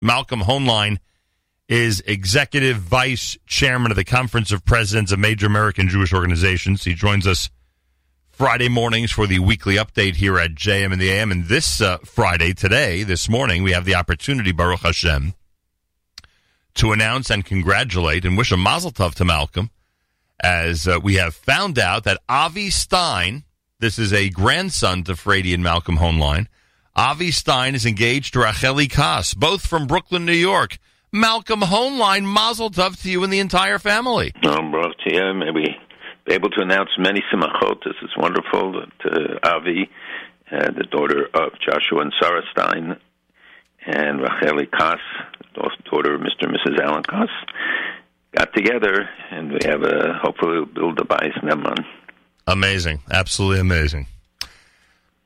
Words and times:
Malcolm 0.00 0.40
Hoenlein 0.40 0.98
is 1.68 2.00
executive 2.06 2.78
vice 2.78 3.38
chairman 3.46 3.92
of 3.92 3.96
the 3.96 4.04
Conference 4.04 4.50
of 4.50 4.64
Presidents 4.64 5.12
of 5.12 5.18
Major 5.18 5.46
American 5.46 5.88
Jewish 5.88 6.12
Organizations. 6.12 6.84
He 6.84 6.94
joins 6.94 7.26
us 7.26 7.50
Friday 8.30 8.68
mornings 8.68 9.12
for 9.12 9.26
the 9.26 9.38
weekly 9.38 9.76
update 9.76 10.16
here 10.16 10.38
at 10.38 10.54
JM 10.54 10.92
in 10.92 10.98
the 10.98 11.10
AM. 11.10 11.30
And 11.30 11.44
this 11.46 11.80
uh, 11.80 11.98
Friday, 11.98 12.54
today, 12.54 13.02
this 13.02 13.28
morning, 13.28 13.62
we 13.62 13.72
have 13.72 13.84
the 13.84 13.94
opportunity, 13.94 14.50
Baruch 14.50 14.80
Hashem, 14.80 15.34
to 16.74 16.92
announce 16.92 17.30
and 17.30 17.44
congratulate 17.44 18.24
and 18.24 18.38
wish 18.38 18.50
a 18.50 18.56
mazel 18.56 18.90
tov 18.90 19.14
to 19.16 19.24
Malcolm 19.24 19.70
as 20.42 20.88
uh, 20.88 20.98
we 21.02 21.16
have 21.16 21.34
found 21.34 21.78
out 21.78 22.04
that 22.04 22.18
Avi 22.28 22.70
Stein, 22.70 23.44
this 23.78 23.98
is 23.98 24.12
a 24.12 24.30
grandson 24.30 25.04
to 25.04 25.14
Frady 25.14 25.52
and 25.52 25.62
Malcolm 25.62 25.98
Hoenlein, 25.98 26.46
Avi 26.96 27.30
Stein 27.30 27.74
is 27.74 27.86
engaged 27.86 28.32
to 28.32 28.40
Racheli 28.40 28.90
Kass, 28.90 29.32
both 29.32 29.66
from 29.66 29.86
Brooklyn, 29.86 30.26
New 30.26 30.32
York. 30.32 30.78
Malcolm 31.12 31.60
Hoenlein, 31.60 32.24
mazel 32.24 32.70
tov 32.70 33.00
to 33.02 33.10
you 33.10 33.22
and 33.24 33.32
the 33.32 33.38
entire 33.38 33.78
family. 33.78 34.32
Um, 34.46 34.70
brought 34.70 34.96
to 35.06 35.14
you, 35.14 35.34
maybe 35.34 35.76
be 36.26 36.34
able 36.34 36.50
to 36.50 36.62
announce 36.62 36.90
many 36.98 37.22
simachot. 37.32 37.82
This 37.84 37.94
is 38.02 38.10
wonderful. 38.16 38.84
To 39.02 39.38
Avi, 39.42 39.90
uh, 40.52 40.70
the 40.72 40.86
daughter 40.90 41.26
of 41.34 41.52
Joshua 41.60 42.02
and 42.02 42.12
Sarah 42.20 42.42
Stein, 42.52 42.96
and 43.86 44.20
Racheli 44.20 44.70
Kass, 44.70 44.98
daughter 45.90 46.14
of 46.14 46.20
Mr. 46.20 46.42
and 46.42 46.56
Mrs. 46.56 46.80
Alan 46.80 47.02
Kass, 47.02 47.28
got 48.36 48.52
together, 48.54 49.08
and 49.30 49.52
we 49.52 49.58
have 49.64 49.82
a 49.82 50.18
hopefully 50.22 50.58
we'll 50.58 50.66
build 50.66 51.00
a 51.00 51.04
bayis. 51.04 51.84
Amazing, 52.46 53.00
absolutely 53.10 53.60
amazing. 53.60 54.06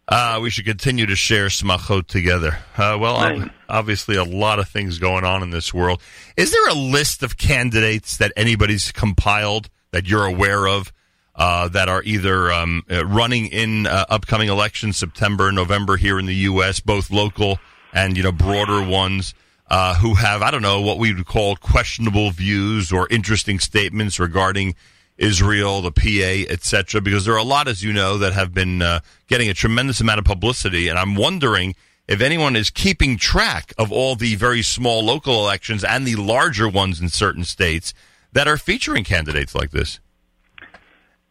Uh, 0.07 0.39
we 0.43 0.51
should 0.51 0.67
continue 0.67 1.07
to 1.07 1.17
share 1.17 1.47
smachot 1.47 2.07
together. 2.07 2.59
Uh, 2.77 2.97
well, 3.01 3.17
right. 3.17 3.51
obviously, 3.69 4.17
a 4.17 4.25
lot 4.25 4.59
of 4.59 4.69
things 4.69 4.99
going 4.99 5.25
on 5.25 5.43
in 5.43 5.51
this 5.51 5.73
world. 5.73 6.03
Is 6.37 6.53
there 6.53 6.69
a 6.69 6.75
list 6.75 7.23
of 7.23 7.39
candidates 7.39 8.19
that 8.19 8.33
anybody's 8.37 8.93
compiled 8.93 9.71
that 9.93 10.07
you're 10.07 10.27
aware 10.27 10.67
of 10.67 10.93
uh, 11.35 11.69
that 11.69 11.89
are 11.89 12.03
either 12.03 12.53
um, 12.53 12.83
uh, 12.91 13.07
running 13.07 13.47
in 13.47 13.87
uh, 13.87 14.05
upcoming 14.11 14.49
elections, 14.49 14.99
September, 14.99 15.51
November 15.51 15.97
here 15.97 16.19
in 16.19 16.27
the 16.27 16.35
U.S., 16.35 16.81
both 16.81 17.11
local 17.11 17.59
and 17.93 18.17
you 18.17 18.23
know 18.23 18.33
broader 18.33 18.83
ones? 18.83 19.35
Uh, 19.67 19.95
who 19.95 20.13
have 20.13 20.43
I 20.43 20.51
don't 20.51 20.61
know 20.61 20.83
what 20.83 20.99
we 20.99 21.15
would 21.15 21.25
call 21.25 21.57
questionable 21.57 22.31
views 22.31 22.93
or 22.93 23.09
interesting 23.09 23.59
statements 23.59 24.21
regarding 24.21 24.75
Israel, 25.17 25.81
the 25.83 25.93
PA, 25.93 26.53
etc. 26.53 27.01
Because 27.01 27.25
there 27.25 27.35
are 27.35 27.39
a 27.39 27.45
lot, 27.45 27.69
as 27.69 27.83
you 27.83 27.93
know, 27.93 28.19
that 28.19 28.33
have 28.33 28.53
been 28.53 28.83
uh, 28.83 29.01
getting 29.29 29.49
a 29.49 29.55
tremendous 29.55 30.01
amount 30.01 30.19
of 30.19 30.25
publicity, 30.25 30.89
and 30.89 30.99
I'm 30.99 31.15
wondering 31.15 31.75
if 32.07 32.21
anyone 32.21 32.57
is 32.57 32.71
keeping 32.71 33.17
track 33.17 33.73
of 33.79 33.91
all 33.91 34.15
the 34.17 34.35
very 34.35 34.63
small 34.63 35.05
local 35.05 35.41
elections 35.41 35.85
and 35.85 36.07
the 36.07 36.17
larger 36.17 36.69
ones 36.69 37.01
in 37.01 37.09
certain 37.09 37.45
states 37.45 37.95
that 38.33 38.47
are 38.47 38.57
featuring 38.57 39.05
candidates 39.05 39.55
like 39.55 39.71
this. 39.71 40.01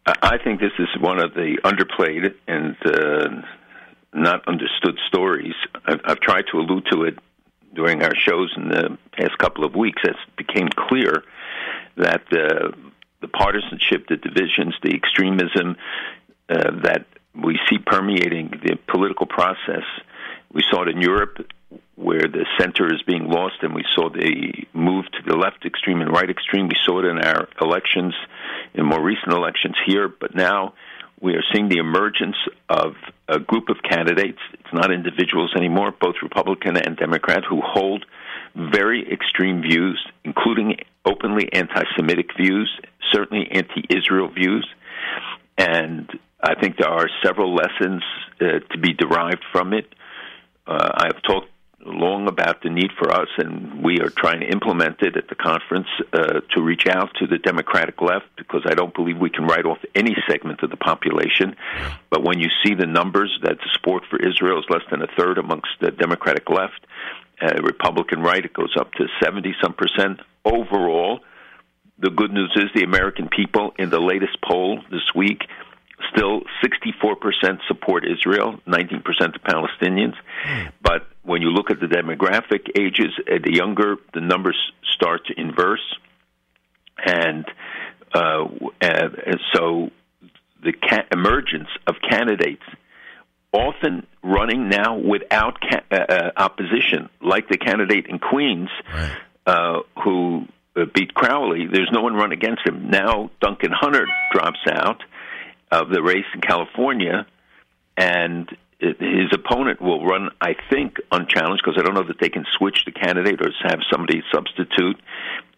I 0.06 0.38
think 0.38 0.60
this 0.60 0.74
is 0.80 0.90
one 1.00 1.20
of 1.20 1.34
the 1.34 1.60
underplayed 1.64 2.34
and 2.48 2.76
uh, 2.86 3.42
not 4.14 4.46
understood 4.48 4.98
stories. 5.08 5.54
I've, 5.86 6.02
I've 6.04 6.20
tried 6.20 6.46
to 6.52 6.60
allude 6.60 6.88
to 6.92 7.04
it 7.04 7.20
during 7.74 8.04
our 8.04 8.16
shows 8.16 8.54
in 8.58 8.70
the 8.70 8.98
past 9.14 9.38
couple 9.38 9.64
of 9.64 9.76
weeks 9.76 10.02
it 10.04 10.16
became 10.38 10.68
clear 10.70 11.24
that 11.98 12.22
uh, 12.34 12.72
the 13.24 13.30
partisanship, 13.30 14.08
the 14.08 14.18
divisions, 14.18 14.76
the 14.84 14.94
extremism 14.94 15.78
uh, 16.50 16.72
that 16.84 17.06
we 17.34 17.58
see 17.70 17.80
permeating 17.80 18.52
the 18.64 18.76
political 18.88 19.26
process. 19.26 19.88
We 20.54 20.64
saw 20.70 20.84
it 20.84 20.90
in 20.90 21.02
Europe, 21.02 21.50
where 21.96 22.28
the 22.28 22.46
center 22.60 22.94
is 22.94 23.02
being 23.08 23.28
lost, 23.28 23.56
and 23.62 23.74
we 23.74 23.86
saw 23.96 24.10
the 24.10 24.68
move 24.74 25.06
to 25.06 25.22
the 25.26 25.38
left 25.38 25.66
extreme 25.66 26.02
and 26.02 26.12
right 26.12 26.30
extreme. 26.30 26.68
We 26.68 26.76
saw 26.86 27.00
it 27.00 27.06
in 27.06 27.20
our 27.20 27.48
elections, 27.62 28.14
in 28.74 28.86
more 28.86 29.02
recent 29.02 29.32
elections 29.32 29.76
here, 29.88 30.08
but 30.10 30.36
now 30.36 30.74
we 31.22 31.36
are 31.36 31.44
seeing 31.54 31.70
the 31.70 31.78
emergence 31.78 32.36
of 32.68 32.96
a 33.30 33.40
group 33.40 33.70
of 33.70 33.78
candidates. 33.90 34.40
It's 34.54 34.74
not 34.74 34.92
individuals 34.92 35.54
anymore, 35.56 35.94
both 35.98 36.16
Republican 36.22 36.76
and 36.76 36.98
Democrat, 36.98 37.44
who 37.50 37.62
hold 37.62 38.06
very 38.54 39.12
extreme 39.12 39.62
views, 39.62 40.06
including 40.26 40.76
openly 41.06 41.52
anti 41.52 41.84
Semitic 41.96 42.36
views, 42.38 42.70
certainly 43.12 43.48
anti 43.52 43.84
Israel 43.90 44.30
views. 44.30 44.68
And 45.58 46.10
I 46.42 46.56
think 46.56 46.78
there 46.78 46.90
are 46.90 47.08
several 47.24 47.56
lessons 47.56 48.04
uh, 48.42 48.60
to 48.72 48.78
be 48.80 48.94
derived 48.94 49.44
from 49.52 49.74
it. 49.74 49.94
Uh, 50.66 50.90
I 50.96 51.06
have 51.08 51.22
talked 51.24 51.50
long 51.86 52.28
about 52.28 52.62
the 52.64 52.70
need 52.70 52.92
for 52.98 53.12
us, 53.12 53.28
and 53.38 53.84
we 53.84 54.00
are 54.00 54.10
trying 54.10 54.40
to 54.40 54.48
implement 54.48 55.02
it 55.02 55.18
at 55.18 55.28
the 55.28 55.36
conference 55.36 55.88
uh, 56.14 56.40
to 56.56 56.62
reach 56.62 56.88
out 56.88 57.10
to 57.16 57.28
the 57.28 57.38
Democratic 57.38 58.02
left 58.02 58.26
because 58.38 58.62
I 58.66 58.74
don't 58.74 58.94
believe 58.94 59.18
we 59.18 59.30
can 59.30 59.46
write 59.46 59.66
off 59.66 59.80
any 59.96 60.16
segment 60.30 60.64
of 60.64 60.70
the 60.70 60.78
population. 60.78 61.56
But 62.10 62.24
when 62.24 62.40
you 62.40 62.48
see 62.64 62.74
the 62.74 62.86
numbers 62.86 63.38
that 63.44 63.58
the 63.58 63.70
support 63.74 64.04
for 64.10 64.18
Israel 64.18 64.60
is 64.60 64.66
less 64.70 64.84
than 64.90 65.02
a 65.02 65.08
third 65.18 65.38
amongst 65.38 65.70
the 65.82 65.92
Democratic 65.92 66.50
left, 66.50 66.86
uh, 67.42 67.62
Republican 67.62 68.22
right, 68.22 68.44
it 68.44 68.54
goes 68.54 68.76
up 68.80 68.94
to 68.94 69.08
70 69.22 69.54
some 69.62 69.74
percent 69.74 70.22
overall. 70.46 71.20
The 72.00 72.10
good 72.10 72.32
news 72.32 72.52
is 72.56 72.66
the 72.76 72.84
American 72.84 73.30
people 73.30 73.74
in 73.78 73.90
the 73.90 74.00
latest 74.00 74.38
poll 74.42 74.82
this 74.92 75.14
week 75.16 75.44
still 76.14 76.42
64% 76.64 77.60
support 77.68 78.04
Israel, 78.06 78.60
19% 78.68 79.04
the 79.04 79.40
Palestinians. 79.40 80.16
But 80.82 81.08
when 81.24 81.42
you 81.42 81.50
look 81.50 81.72
at 81.72 81.80
the 81.80 81.88
demographic 81.88 82.70
ages, 82.78 83.12
uh, 83.20 83.38
the 83.44 83.54
younger, 83.54 83.98
the 84.14 84.22
numbers 84.22 84.58
start 84.92 85.26
to 85.28 85.40
inverse. 85.40 85.96
And, 87.06 87.46
uh, 88.14 88.48
and 88.82 89.40
so 89.54 89.92
the 90.64 90.74
ca- 90.74 91.06
emergence 91.12 91.70
of 91.88 91.96
candidates 92.08 92.64
often 93.52 94.06
running 94.24 94.70
now 94.70 94.98
without 94.98 95.60
ca- 95.62 95.84
uh, 95.92 95.96
uh, 95.96 96.32
opposition, 96.38 97.10
like 97.22 97.48
the 97.50 97.58
candidate 97.58 98.08
in 98.08 98.20
Queens, 98.20 98.70
right. 98.94 99.12
Uh, 99.46 99.80
who 100.04 100.48
uh, 100.76 100.86
beat 100.94 101.14
Crowley. 101.14 101.68
There's 101.72 101.92
no 101.92 102.02
one 102.02 102.14
run 102.14 102.32
against 102.32 102.66
him. 102.66 102.90
Now 102.90 103.32
Duncan 103.42 103.72
Hunter 103.72 104.08
drops 104.32 104.60
out 104.70 105.02
of 105.72 105.90
the 105.90 106.02
race 106.02 106.26
in 106.34 106.42
California, 106.42 107.26
and 107.98 108.50
his 108.80 109.32
opponent 109.34 109.82
will 109.82 110.06
run, 110.06 110.30
I 110.42 110.56
think, 110.70 110.98
unchallenged 111.12 111.64
because 111.64 111.80
I 111.80 111.84
don't 111.84 111.96
know 111.96 112.08
that 112.08 112.20
they 112.20 112.30
can 112.30 112.46
switch 112.58 112.84
the 112.86 112.92
candidate 112.92 113.42
or 113.42 113.50
have 113.64 113.80
somebody 113.90 114.22
substitute. 114.32 115.00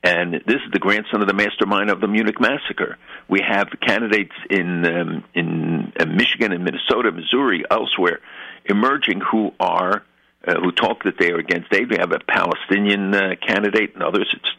And 0.04 0.34
this 0.46 0.62
is 0.64 0.72
the 0.72 0.80
grandson 0.80 1.22
of 1.22 1.28
the 1.28 1.34
mastermind 1.34 1.90
of 1.90 2.00
the 2.00 2.08
Munich 2.08 2.40
massacre. 2.40 2.98
We 3.28 3.42
have 3.42 3.70
candidates 3.82 4.36
in 4.50 4.86
um, 4.86 5.24
in 5.34 5.92
uh, 6.00 6.06
Michigan 6.06 6.52
and 6.52 6.64
Minnesota, 6.64 7.12
Missouri, 7.12 7.64
elsewhere, 7.72 8.20
emerging 8.66 9.22
who 9.22 9.54
are 9.60 10.04
uh, 10.48 10.56
who 10.60 10.72
talk 10.72 11.04
that 11.04 11.18
they 11.20 11.32
are 11.32 11.40
against 11.40 11.74
aid. 11.74 11.90
We 11.90 11.98
have 11.98 12.12
a 12.12 12.20
Palestinian 12.20 13.14
uh, 13.14 13.36
candidate 13.46 13.94
and 13.94 14.04
others. 14.04 14.30
It's 14.34 14.56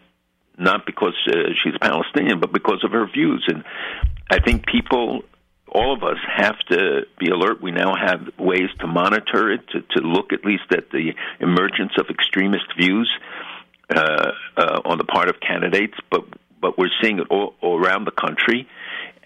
not 0.59 0.87
because 0.87 1.15
uh, 1.29 1.51
she's 1.63 1.75
Palestinian, 1.81 2.41
but 2.41 2.53
because 2.53 2.83
of 2.85 2.93
her 2.93 3.07
views. 3.07 3.45
And 3.49 3.65
I 4.31 4.41
think 4.41 4.67
people 4.67 5.23
all 5.69 5.93
of 5.93 6.03
us 6.03 6.17
have 6.35 6.59
to 6.71 7.03
be 7.19 7.29
alert. 7.29 7.61
We 7.61 7.71
now 7.71 7.95
have 7.95 8.39
ways 8.39 8.71
to 8.81 8.87
monitor 8.87 9.53
it, 9.53 9.69
to, 9.71 9.83
to 9.83 10.01
look 10.01 10.33
at 10.33 10.45
least 10.45 10.65
at 10.71 10.91
the 10.91 11.13
emergence 11.41 11.93
of 11.99 12.07
extremist 12.09 12.67
views 12.79 13.13
uh, 13.95 14.31
uh, 14.57 14.81
on 14.85 14.97
the 14.99 15.05
part 15.05 15.29
of 15.29 15.37
candidates, 15.41 15.95
but 16.11 16.25
but 16.59 16.79
we're 16.79 16.91
seeing 17.03 17.19
it 17.19 17.27
all, 17.31 17.55
all 17.61 17.79
around 17.79 18.07
the 18.07 18.11
country. 18.11 18.67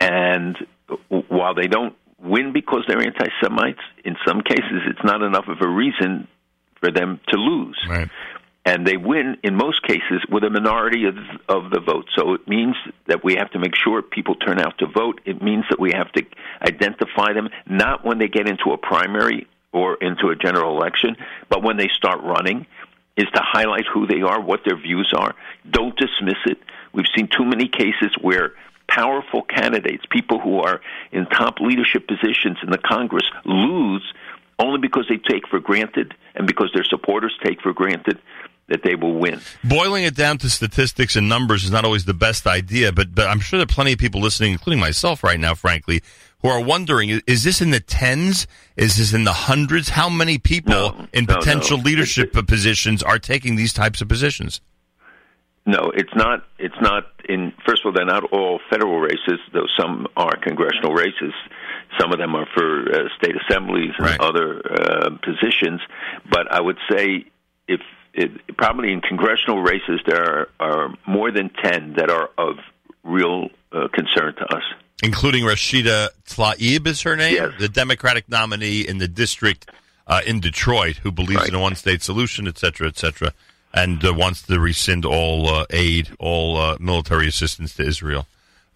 And 0.00 0.56
while 1.08 1.54
they 1.54 1.68
don't 1.68 1.94
win 2.18 2.52
because 2.52 2.84
they're 2.88 3.00
anti-Semites, 3.00 3.80
in 4.04 4.16
some 4.26 4.40
cases 4.42 4.82
it's 4.86 5.04
not 5.04 5.22
enough 5.22 5.46
of 5.48 5.58
a 5.60 5.68
reason 5.68 6.26
for 6.80 6.90
them 6.90 7.20
to 7.28 7.36
lose. 7.36 7.78
Right 7.88 8.10
and 8.64 8.86
they 8.86 8.96
win 8.96 9.38
in 9.42 9.56
most 9.56 9.82
cases 9.82 10.22
with 10.30 10.44
a 10.44 10.50
minority 10.50 11.06
of, 11.06 11.16
of 11.48 11.70
the 11.70 11.80
vote. 11.80 12.06
So 12.14 12.34
it 12.34 12.46
means 12.46 12.76
that 13.06 13.24
we 13.24 13.36
have 13.36 13.50
to 13.52 13.58
make 13.58 13.74
sure 13.74 14.02
people 14.02 14.34
turn 14.34 14.60
out 14.60 14.78
to 14.78 14.86
vote. 14.86 15.20
It 15.24 15.42
means 15.42 15.64
that 15.70 15.80
we 15.80 15.92
have 15.92 16.12
to 16.12 16.22
identify 16.62 17.32
them 17.32 17.48
not 17.66 18.04
when 18.04 18.18
they 18.18 18.28
get 18.28 18.48
into 18.48 18.72
a 18.72 18.78
primary 18.78 19.48
or 19.72 19.94
into 19.94 20.28
a 20.28 20.36
general 20.36 20.76
election, 20.76 21.16
but 21.48 21.62
when 21.62 21.78
they 21.78 21.88
start 21.96 22.22
running, 22.22 22.66
is 23.16 23.26
to 23.34 23.40
highlight 23.42 23.86
who 23.92 24.06
they 24.06 24.22
are, 24.22 24.40
what 24.40 24.60
their 24.64 24.76
views 24.76 25.12
are. 25.16 25.34
Don't 25.68 25.96
dismiss 25.96 26.38
it. 26.46 26.58
We've 26.92 27.06
seen 27.16 27.28
too 27.28 27.44
many 27.44 27.68
cases 27.68 28.14
where 28.20 28.52
powerful 28.88 29.42
candidates, 29.42 30.04
people 30.10 30.40
who 30.40 30.60
are 30.60 30.80
in 31.12 31.26
top 31.26 31.60
leadership 31.60 32.08
positions 32.08 32.58
in 32.62 32.70
the 32.70 32.78
Congress, 32.78 33.24
lose 33.44 34.02
only 34.60 34.78
because 34.78 35.06
they 35.08 35.16
take 35.16 35.46
for 35.48 35.58
granted 35.60 36.14
and 36.34 36.46
because 36.46 36.70
their 36.74 36.84
supporters 36.84 37.36
take 37.42 37.60
for 37.60 37.72
granted 37.72 38.18
that 38.68 38.82
they 38.84 38.94
will 38.94 39.14
win. 39.14 39.40
Boiling 39.64 40.04
it 40.04 40.14
down 40.14 40.38
to 40.38 40.48
statistics 40.48 41.16
and 41.16 41.28
numbers 41.28 41.64
is 41.64 41.70
not 41.72 41.84
always 41.84 42.04
the 42.04 42.14
best 42.14 42.46
idea, 42.46 42.92
but 42.92 43.14
but 43.14 43.26
I'm 43.26 43.40
sure 43.40 43.58
there 43.58 43.64
are 43.64 43.66
plenty 43.66 43.92
of 43.94 43.98
people 43.98 44.20
listening, 44.20 44.52
including 44.52 44.78
myself 44.80 45.24
right 45.24 45.40
now, 45.40 45.54
frankly, 45.54 46.02
who 46.42 46.48
are 46.48 46.60
wondering: 46.62 47.20
Is 47.26 47.42
this 47.42 47.60
in 47.60 47.72
the 47.72 47.80
tens? 47.80 48.46
Is 48.76 48.96
this 48.96 49.12
in 49.12 49.24
the 49.24 49.32
hundreds? 49.32 49.88
How 49.88 50.08
many 50.08 50.38
people 50.38 50.72
No, 50.72 51.06
in 51.12 51.24
no, 51.24 51.36
potential 51.36 51.78
no. 51.78 51.82
leadership 51.82 52.32
positions 52.32 53.02
are 53.02 53.18
taking 53.18 53.56
these 53.56 53.72
types 53.72 54.00
of 54.00 54.08
positions? 54.08 54.60
No, 55.66 55.90
it's 55.94 56.14
not. 56.14 56.44
It's 56.58 56.80
not. 56.80 57.06
In 57.28 57.52
first 57.66 57.82
of 57.82 57.86
all, 57.86 57.92
they're 57.92 58.06
not 58.06 58.24
all 58.32 58.60
federal 58.70 59.00
races, 59.00 59.40
though 59.52 59.66
some 59.78 60.06
are 60.16 60.36
congressional 60.36 60.94
races. 60.94 61.34
Some 61.98 62.12
of 62.12 62.18
them 62.18 62.34
are 62.34 62.46
for 62.54 62.92
uh, 62.94 63.08
state 63.18 63.34
assemblies 63.42 63.92
and 63.98 64.06
Right. 64.06 64.20
other 64.20 64.60
uh, 64.64 65.10
positions. 65.22 65.80
But 66.30 66.50
I 66.52 66.60
would 66.60 66.78
say, 66.90 67.26
if 67.68 67.80
it, 68.14 68.30
probably 68.56 68.92
in 68.92 69.00
congressional 69.00 69.60
races, 69.62 70.00
there 70.06 70.22
are, 70.22 70.48
are 70.60 70.94
more 71.06 71.30
than 71.30 71.50
ten 71.62 71.94
that 71.94 72.10
are 72.10 72.30
of 72.38 72.56
real 73.02 73.48
uh, 73.72 73.88
concern 73.92 74.34
to 74.36 74.44
us. 74.56 74.62
including 75.02 75.44
Rashida 75.44 76.08
Tlaib 76.28 76.86
is 76.86 77.02
her 77.02 77.16
name, 77.16 77.34
Yes. 77.34 77.52
the 77.58 77.68
Democratic 77.68 78.28
nominee 78.28 78.80
in 78.86 78.98
the 78.98 79.08
district 79.08 79.70
uh, 80.06 80.20
in 80.26 80.40
Detroit, 80.40 80.96
who 81.02 81.10
believes 81.10 81.40
Right. 81.42 81.48
in 81.48 81.54
a 81.54 81.60
one-state 81.60 82.02
solution, 82.02 82.46
et 82.46 82.58
cetera, 82.58 82.86
et 82.88 82.96
cetera, 82.98 83.32
and 83.72 84.04
uh, 84.04 84.12
wants 84.12 84.42
to 84.42 84.58
rescind 84.60 85.04
all 85.06 85.48
uh, 85.48 85.64
aid, 85.70 86.10
all 86.18 86.56
uh, 86.56 86.76
military 86.80 87.28
assistance 87.28 87.74
to 87.76 87.82
Israel. 87.86 88.26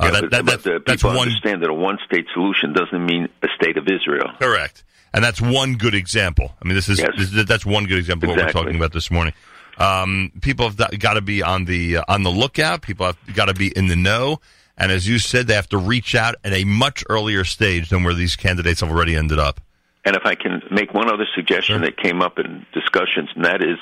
Uh, 0.01 0.07
Yeah, 0.07 0.11
that- 0.11 0.31
that- 0.31 0.45
but 0.65 0.87
that's, 0.87 1.05
one 1.05 1.17
understand 1.19 1.63
that 1.63 1.71
a 1.71 1.75
one-state 1.75 2.27
solution 2.35 2.73
doesn't 2.73 3.05
mean 3.05 3.29
a 3.43 3.49
state 3.55 3.77
of 3.77 3.87
Israel. 3.89 4.31
correct, 4.41 4.83
and 5.13 5.23
that's 5.23 5.41
one 5.41 5.75
good 5.77 5.95
example. 5.95 6.55
I 6.61 6.67
mean, 6.67 6.75
this 6.75 6.89
is, 6.89 6.99
Yes. 6.99 7.11
this 7.17 7.33
is- 7.33 7.45
that's 7.47 7.65
one 7.65 7.85
good 7.87 7.99
example 7.99 8.31
of 8.31 8.37
what 8.37 8.47
we're 8.47 8.53
talking 8.53 8.77
about 8.77 8.93
this 8.93 9.11
morning. 9.11 9.35
Um, 9.79 10.33
people 10.41 10.69
have 10.71 10.99
got 11.01 11.15
to 11.15 11.21
be 11.21 11.43
on 11.43 11.65
the 11.65 11.99
uh, 11.99 12.05
on 12.09 12.23
the 12.23 12.31
lookout. 12.31 12.83
People 12.83 13.07
have 13.07 13.17
got 13.35 13.47
to 13.47 13.55
be 13.55 13.69
in 13.69 13.89
the 13.89 13.97
know. 13.97 14.41
And 14.77 14.91
as 14.91 15.07
you 15.09 15.19
said, 15.21 15.47
they 15.47 15.55
have 15.55 15.69
to 15.69 15.79
reach 15.79 16.15
out 16.17 16.35
at 16.45 16.53
a 16.53 16.65
much 16.65 17.05
earlier 17.09 17.45
stage 17.45 17.91
than 17.91 18.03
where 18.05 18.15
these 18.15 18.35
candidates 18.37 18.81
have 18.81 18.91
already 18.91 19.15
ended 19.17 19.39
up. 19.39 19.61
And 20.05 20.17
if 20.17 20.27
I 20.27 20.35
can 20.35 20.63
make 20.71 20.93
one 20.93 21.09
other 21.09 21.27
suggestion 21.35 21.77
Sure. 21.77 21.85
that 21.87 21.97
came 21.97 22.21
up 22.23 22.39
in 22.39 22.67
discussions, 22.75 23.31
and 23.37 23.45
that 23.45 23.63
is 23.63 23.79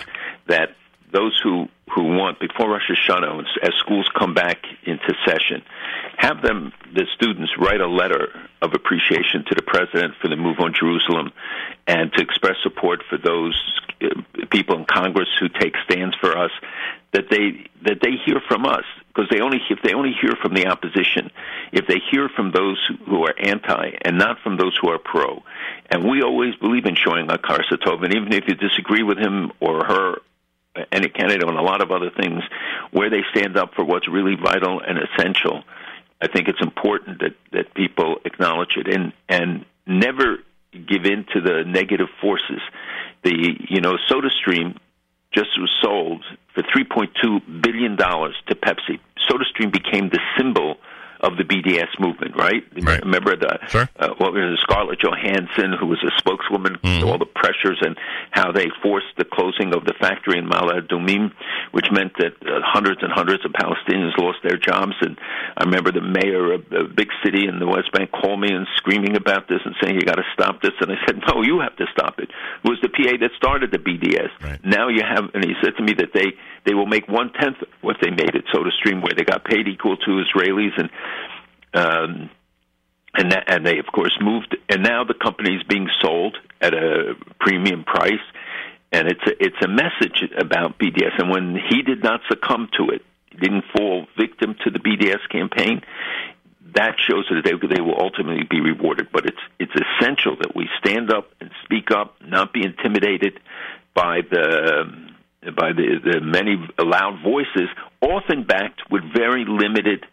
that 0.49 0.75
those 1.11 1.39
who, 1.43 1.69
who 1.91 2.17
want, 2.17 2.41
before 2.41 2.71
Rosh 2.71 2.91
Hashanah, 2.91 3.45
as 3.63 3.75
schools 3.79 4.09
come 4.19 4.35
back 4.35 4.59
into 4.85 5.15
session, 5.27 5.63
have 6.17 6.41
them, 6.43 6.73
the 6.95 7.07
students, 7.15 7.53
write 7.59 7.81
a 7.81 7.87
letter 7.87 8.29
of 8.63 8.73
appreciation 8.75 9.45
to 9.49 9.55
the 9.55 9.63
president 9.63 10.15
for 10.21 10.29
the 10.29 10.37
move 10.37 10.59
on 10.61 10.73
Jerusalem 10.73 11.33
and 11.87 12.13
to 12.13 12.23
express 12.23 12.57
support 12.63 13.03
for 13.11 13.19
those 13.19 13.61
uh, 14.03 14.09
people 14.51 14.79
in 14.79 14.85
Congress 14.85 15.29
who 15.41 15.49
take 15.49 15.75
stands 15.85 16.15
for 16.21 16.37
us, 16.37 16.51
that 17.13 17.29
they, 17.29 17.69
that 17.83 17.99
they 18.01 18.13
hear 18.25 18.41
from 18.49 18.65
us. 18.65 18.85
Because 19.09 19.29
they 19.31 19.41
only, 19.41 19.61
if 19.69 19.81
they 19.83 19.93
only 19.93 20.13
hear 20.19 20.33
from 20.41 20.55
the 20.55 20.69
opposition, 20.69 21.31
if 21.71 21.87
they 21.87 21.99
hear 22.11 22.31
from 22.31 22.51
those 22.53 22.79
who 23.07 23.25
are 23.27 23.35
anti 23.39 23.91
and 24.03 24.17
not 24.17 24.39
from 24.43 24.57
those 24.57 24.79
who 24.81 24.89
are 24.89 24.99
pro, 24.99 25.43
and 25.91 26.09
we 26.09 26.23
always 26.23 26.55
believe 26.55 26.87
in 26.87 26.95
showing 26.95 27.27
hakaras 27.27 27.69
hatov, 27.71 28.03
and 28.03 28.15
even 28.15 28.33
if 28.33 28.45
you 28.49 28.55
disagree 28.55 29.03
with 29.03 29.19
him 29.19 29.53
or 29.61 29.85
her, 29.85 30.17
any 30.91 31.09
candidate 31.09 31.45
on 31.45 31.57
a 31.57 31.63
lot 31.63 31.83
of 31.83 31.91
other 31.91 32.11
things, 32.11 32.43
where 32.91 33.11
they 33.11 33.23
stand 33.35 33.57
up 33.57 33.75
for 33.75 33.85
what's 33.85 34.09
really 34.09 34.37
vital 34.37 34.81
and 34.81 34.99
essential, 34.99 35.63
I 36.21 36.29
think 36.29 36.49
it's 36.49 36.63
important 36.63 37.21
that, 37.21 37.35
that 37.53 37.75
people 37.75 38.17
acknowledge 38.25 38.77
it 38.77 38.89
and, 38.89 39.13
and 39.29 39.65
never 39.87 40.39
give 40.73 41.05
in 41.05 41.27
to 41.35 41.41
the 41.41 41.65
negative 41.67 42.09
forces. 42.21 42.61
The, 43.25 43.57
you 43.69 43.81
know, 43.81 43.97
SodaStream 44.11 44.77
just 45.33 45.51
was 45.59 45.71
sold 45.83 46.25
for 46.55 46.63
$3.2 46.63 47.63
billion 47.63 47.97
to 47.97 48.55
Pepsi. 48.55 49.01
SodaStream 49.29 49.73
became 49.73 50.09
the 50.11 50.21
symbol 50.37 50.77
of 51.23 51.37
the 51.37 51.45
BDS 51.45 51.89
movement, 52.01 52.37
right? 52.37 52.65
Right. 52.83 53.01
Remember 53.05 53.37
the 53.37 53.59
Sure. 53.69 53.89
uh, 53.99 54.09
what 54.19 54.33
was 54.33 54.59
Scarlett 54.61 54.99
Johansson, 55.01 55.73
who 55.79 55.87
was 55.87 56.03
a 56.03 56.11
spokeswoman, 56.19 56.79
Mhm. 56.83 57.05
all 57.07 57.19
the 57.19 57.27
pressures 57.27 57.79
and 57.81 57.97
how 58.33 58.51
they 58.51 58.69
forced 58.83 59.15
the 59.17 59.25
closing 59.25 59.73
of 59.75 59.85
the 59.85 59.95
factory 59.95 60.39
in 60.39 60.49
Ma'ale 60.49 60.81
Adumim, 60.83 61.31
which 61.71 61.87
meant 61.93 62.13
that 62.19 62.35
uh, 62.45 62.61
hundreds 62.65 63.03
and 63.03 63.13
hundreds 63.13 63.45
of 63.45 63.53
Palestinians 63.53 64.17
lost 64.19 64.39
their 64.43 64.57
jobs. 64.57 64.95
And 65.01 65.17
I 65.57 65.65
remember 65.65 65.93
the 65.93 66.01
mayor 66.03 66.53
of 66.55 66.63
a 66.73 66.85
big 66.85 67.09
city 67.25 67.47
in 67.47 67.61
the 67.61 67.67
West 67.67 67.93
Bank 67.93 68.11
called 68.11 68.41
me 68.41 68.53
and 68.53 68.67
screaming 68.77 69.17
about 69.17 69.47
this 69.49 69.61
and 69.65 69.75
saying, 69.81 69.95
"You 69.95 70.03
got 70.03 70.17
to 70.17 70.27
stop 70.35 70.61
this." 70.61 70.73
And 70.81 70.91
I 70.91 70.99
said, 71.07 71.23
"No, 71.33 71.43
you 71.43 71.61
have 71.61 71.77
to 71.77 71.87
stop 71.93 72.19
it." 72.19 72.31
It 72.65 72.69
was 72.69 72.81
the 72.83 72.89
PA 72.89 73.17
that 73.19 73.31
started 73.37 73.71
the 73.71 73.79
BDS. 73.79 74.31
Right. 74.43 74.59
Now 74.65 74.89
you 74.89 75.03
have, 75.07 75.31
and 75.35 75.45
he 75.45 75.55
said 75.63 75.77
to 75.77 75.83
me 75.85 75.93
that 75.95 76.13
they 76.13 76.33
they 76.65 76.75
will 76.75 76.87
make 76.87 77.09
one 77.09 77.31
tenth 77.31 77.57
what 77.81 77.97
they 78.01 78.11
made 78.11 78.35
at 78.37 78.45
SodaStream, 78.55 79.03
where 79.03 79.13
they 79.17 79.25
got 79.25 79.45
paid 79.45 79.69
equal 79.69 79.97
to 79.99 80.11
Israelis 80.25 80.77
and. 80.79 80.91
Um, 81.75 82.31
and 83.15 83.33
that, 83.33 83.45
and 83.47 83.67
they 83.67 83.79
of 83.79 83.87
course 83.87 84.17
moved, 84.21 84.57
and 84.69 84.83
now 84.83 85.05
the 85.05 85.15
company 85.15 85.55
is 85.55 85.63
being 85.65 85.89
sold 86.01 86.37
at 86.61 86.73
a 86.75 87.15
premium 87.41 87.85
price, 87.85 88.25
and 88.91 89.09
it's 89.09 89.23
a, 89.27 89.45
it's 89.45 89.63
a 89.63 89.69
message 89.69 90.31
about 90.39 90.79
BDS. 90.79 91.19
And 91.19 91.31
when 91.31 91.57
he 91.71 91.83
did 91.83 92.03
not 92.03 92.21
succumb 92.29 92.69
to 92.79 92.91
it, 92.91 93.03
didn't 93.39 93.65
fall 93.75 94.07
victim 94.19 94.55
to 94.65 94.71
the 94.71 94.79
BDS 94.79 95.29
campaign. 95.31 95.83
That 96.75 96.95
shows 96.99 97.27
that 97.31 97.43
they 97.45 97.53
they 97.75 97.81
will 97.83 98.01
ultimately 98.01 98.45
be 98.49 98.61
rewarded. 98.61 99.09
But 99.13 99.27
it's 99.27 99.41
it's 99.59 99.73
essential 99.75 100.37
that 100.37 100.57
we 100.57 100.69
stand 100.79 101.13
up 101.13 101.31
and 101.41 101.51
speak 101.65 101.91
up, 101.91 102.17
not 102.25 102.53
be 102.53 102.65
intimidated 102.65 103.41
by 103.95 104.21
the 104.31 104.85
by 105.51 105.73
the, 105.73 105.99
the 106.05 106.21
many 106.21 106.57
loud 106.79 107.21
voices, 107.23 107.69
often 108.01 108.45
backed 108.45 108.91
with 108.91 109.03
very 109.13 109.45
limited 109.47 110.07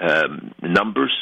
um, 0.00 0.52
numbers. 0.62 1.12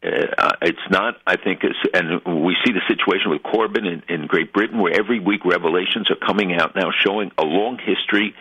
Uh, 0.00 0.52
it's 0.62 0.78
not, 0.90 1.16
I 1.26 1.34
think, 1.36 1.64
it's, 1.64 1.78
and 1.92 2.44
we 2.44 2.56
see 2.64 2.72
the 2.72 2.82
situation 2.86 3.30
with 3.30 3.42
Corbyn 3.42 3.84
in, 3.84 4.02
in 4.08 4.26
Great 4.28 4.52
Britain, 4.52 4.78
where 4.78 4.92
every 4.96 5.18
week 5.18 5.44
revelations 5.44 6.08
are 6.08 6.16
coming 6.24 6.54
out 6.54 6.76
now 6.76 6.92
showing 7.04 7.32
a 7.36 7.42
long 7.42 7.78
history 7.78 8.32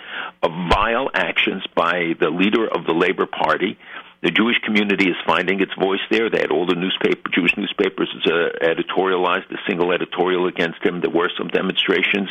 of 0.44 0.52
vile 0.70 1.10
actions 1.16 1.64
by 1.76 2.14
the 2.20 2.30
leader 2.30 2.68
of 2.68 2.86
the 2.86 2.94
Labour 2.94 3.26
Party. 3.26 3.76
The 4.22 4.30
Jewish 4.30 4.58
community 4.60 5.10
is 5.10 5.16
finding 5.26 5.60
its 5.62 5.74
voice 5.80 6.00
there. 6.12 6.30
They 6.30 6.42
had 6.42 6.52
all 6.52 6.66
the 6.68 6.76
newspaper, 6.76 7.30
Jewish 7.34 7.56
newspapers 7.58 8.10
uh, 8.26 8.30
editorialized 8.64 9.50
a 9.52 9.58
single 9.68 9.92
editorial 9.92 10.48
against 10.48 10.84
him. 10.84 11.02
There 11.02 11.10
were 11.10 11.32
some 11.38 11.48
demonstrations, 11.48 12.30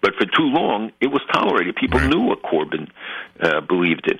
but 0.00 0.14
for 0.14 0.24
too 0.26 0.44
long 0.48 0.92
it 1.00 1.08
was 1.08 1.20
tolerated. 1.32 1.76
People 1.76 2.00
Right. 2.00 2.08
knew 2.10 2.20
what 2.20 2.42
Corbyn 2.42 2.88
uh, 3.40 3.60
believed 3.62 4.10
in, 4.10 4.18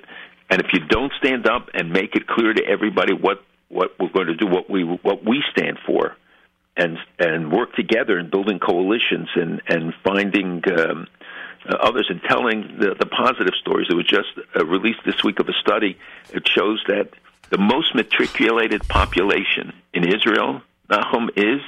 and 0.52 0.60
if 0.60 0.72
you 0.74 0.80
don't 0.96 1.12
stand 1.18 1.46
up 1.48 1.64
and 1.74 1.90
make 1.92 2.14
it 2.14 2.26
clear 2.26 2.52
to 2.52 2.62
everybody 2.74 3.12
what 3.14 3.38
what 3.68 3.98
we're 3.98 4.10
going 4.18 4.26
to 4.26 4.36
do, 4.36 4.46
what 4.46 4.68
we 4.68 4.82
what 5.08 5.24
we 5.24 5.42
stand 5.50 5.78
for, 5.86 6.16
and 6.76 6.98
and 7.18 7.50
work 7.50 7.70
together 7.74 8.18
in 8.18 8.28
building 8.30 8.58
coalitions 8.58 9.28
and 9.34 9.62
and 9.66 9.94
finding 10.04 10.62
um, 10.78 11.06
uh, 11.68 11.76
others 11.88 12.06
and 12.10 12.20
telling 12.32 12.58
the, 12.78 12.94
the 12.98 13.06
positive 13.06 13.54
stories. 13.60 13.86
It 13.88 13.94
was 13.94 14.06
just 14.06 14.28
uh, 14.54 14.64
released 14.66 15.00
this 15.06 15.22
week 15.24 15.38
of 15.40 15.48
a 15.48 15.54
study. 15.64 15.96
It 16.32 16.46
shows 16.46 16.82
that 16.88 17.06
the 17.50 17.58
most 17.58 17.94
matriculated 17.94 18.80
population 18.88 19.72
in 19.94 20.02
Israel, 20.16 20.60
Nachum, 20.90 21.28
is 21.36 21.60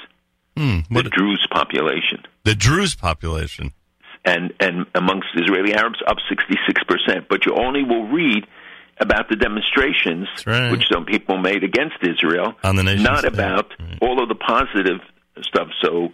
Hmm, 0.57 0.81
the 0.91 1.03
Druze 1.19 1.47
population. 1.51 2.19
the 2.45 2.55
Druze 2.55 2.95
population. 2.95 3.73
and 4.25 4.53
and 4.61 4.87
amongst 4.95 5.29
Israeli 5.43 5.73
Arabs 5.75 6.01
up 6.07 6.19
66%. 6.31 7.27
But 7.29 7.45
you 7.47 7.55
only 7.55 7.83
will 7.83 8.07
read 8.21 8.47
about 8.99 9.29
the 9.29 9.37
demonstrations 9.37 10.29
right. 10.47 10.71
which 10.71 10.85
some 10.93 11.05
people 11.05 11.39
made 11.39 11.65
against 11.65 11.97
Israel, 12.03 12.55
On 12.63 12.77
the 12.77 12.83
not 12.85 13.21
state. 13.21 13.33
about 13.33 13.73
Right. 13.79 13.99
all 14.01 14.23
of 14.23 14.29
the 14.29 14.35
positive 14.35 15.01
stuff. 15.43 15.69
So 15.83 16.13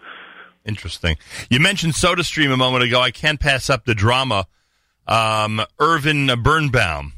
Interesting. 0.65 1.17
You 1.49 1.59
mentioned 1.61 1.95
SodaStream 1.95 2.53
a 2.53 2.57
moment 2.57 2.85
ago. 2.85 3.01
I 3.01 3.11
can't 3.11 3.41
pass 3.41 3.71
up 3.71 3.85
the 3.87 3.95
drama. 3.95 4.47
Um, 5.07 5.63
Irvin 5.79 6.27
Birnbaum 6.43 7.15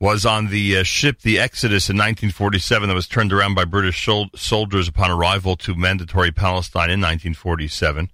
was 0.00 0.26
on 0.26 0.48
the 0.48 0.78
uh, 0.78 0.82
ship, 0.82 1.20
the 1.22 1.38
Exodus, 1.38 1.88
in 1.88 1.96
1947, 1.96 2.88
that 2.88 2.94
was 2.94 3.06
turned 3.06 3.32
around 3.32 3.54
by 3.54 3.64
British 3.64 4.04
sol- 4.04 4.28
soldiers 4.34 4.88
upon 4.88 5.10
arrival 5.10 5.56
to 5.56 5.74
mandatory 5.74 6.30
Palestine 6.32 6.90
in 6.90 7.00
1947. 7.00 8.10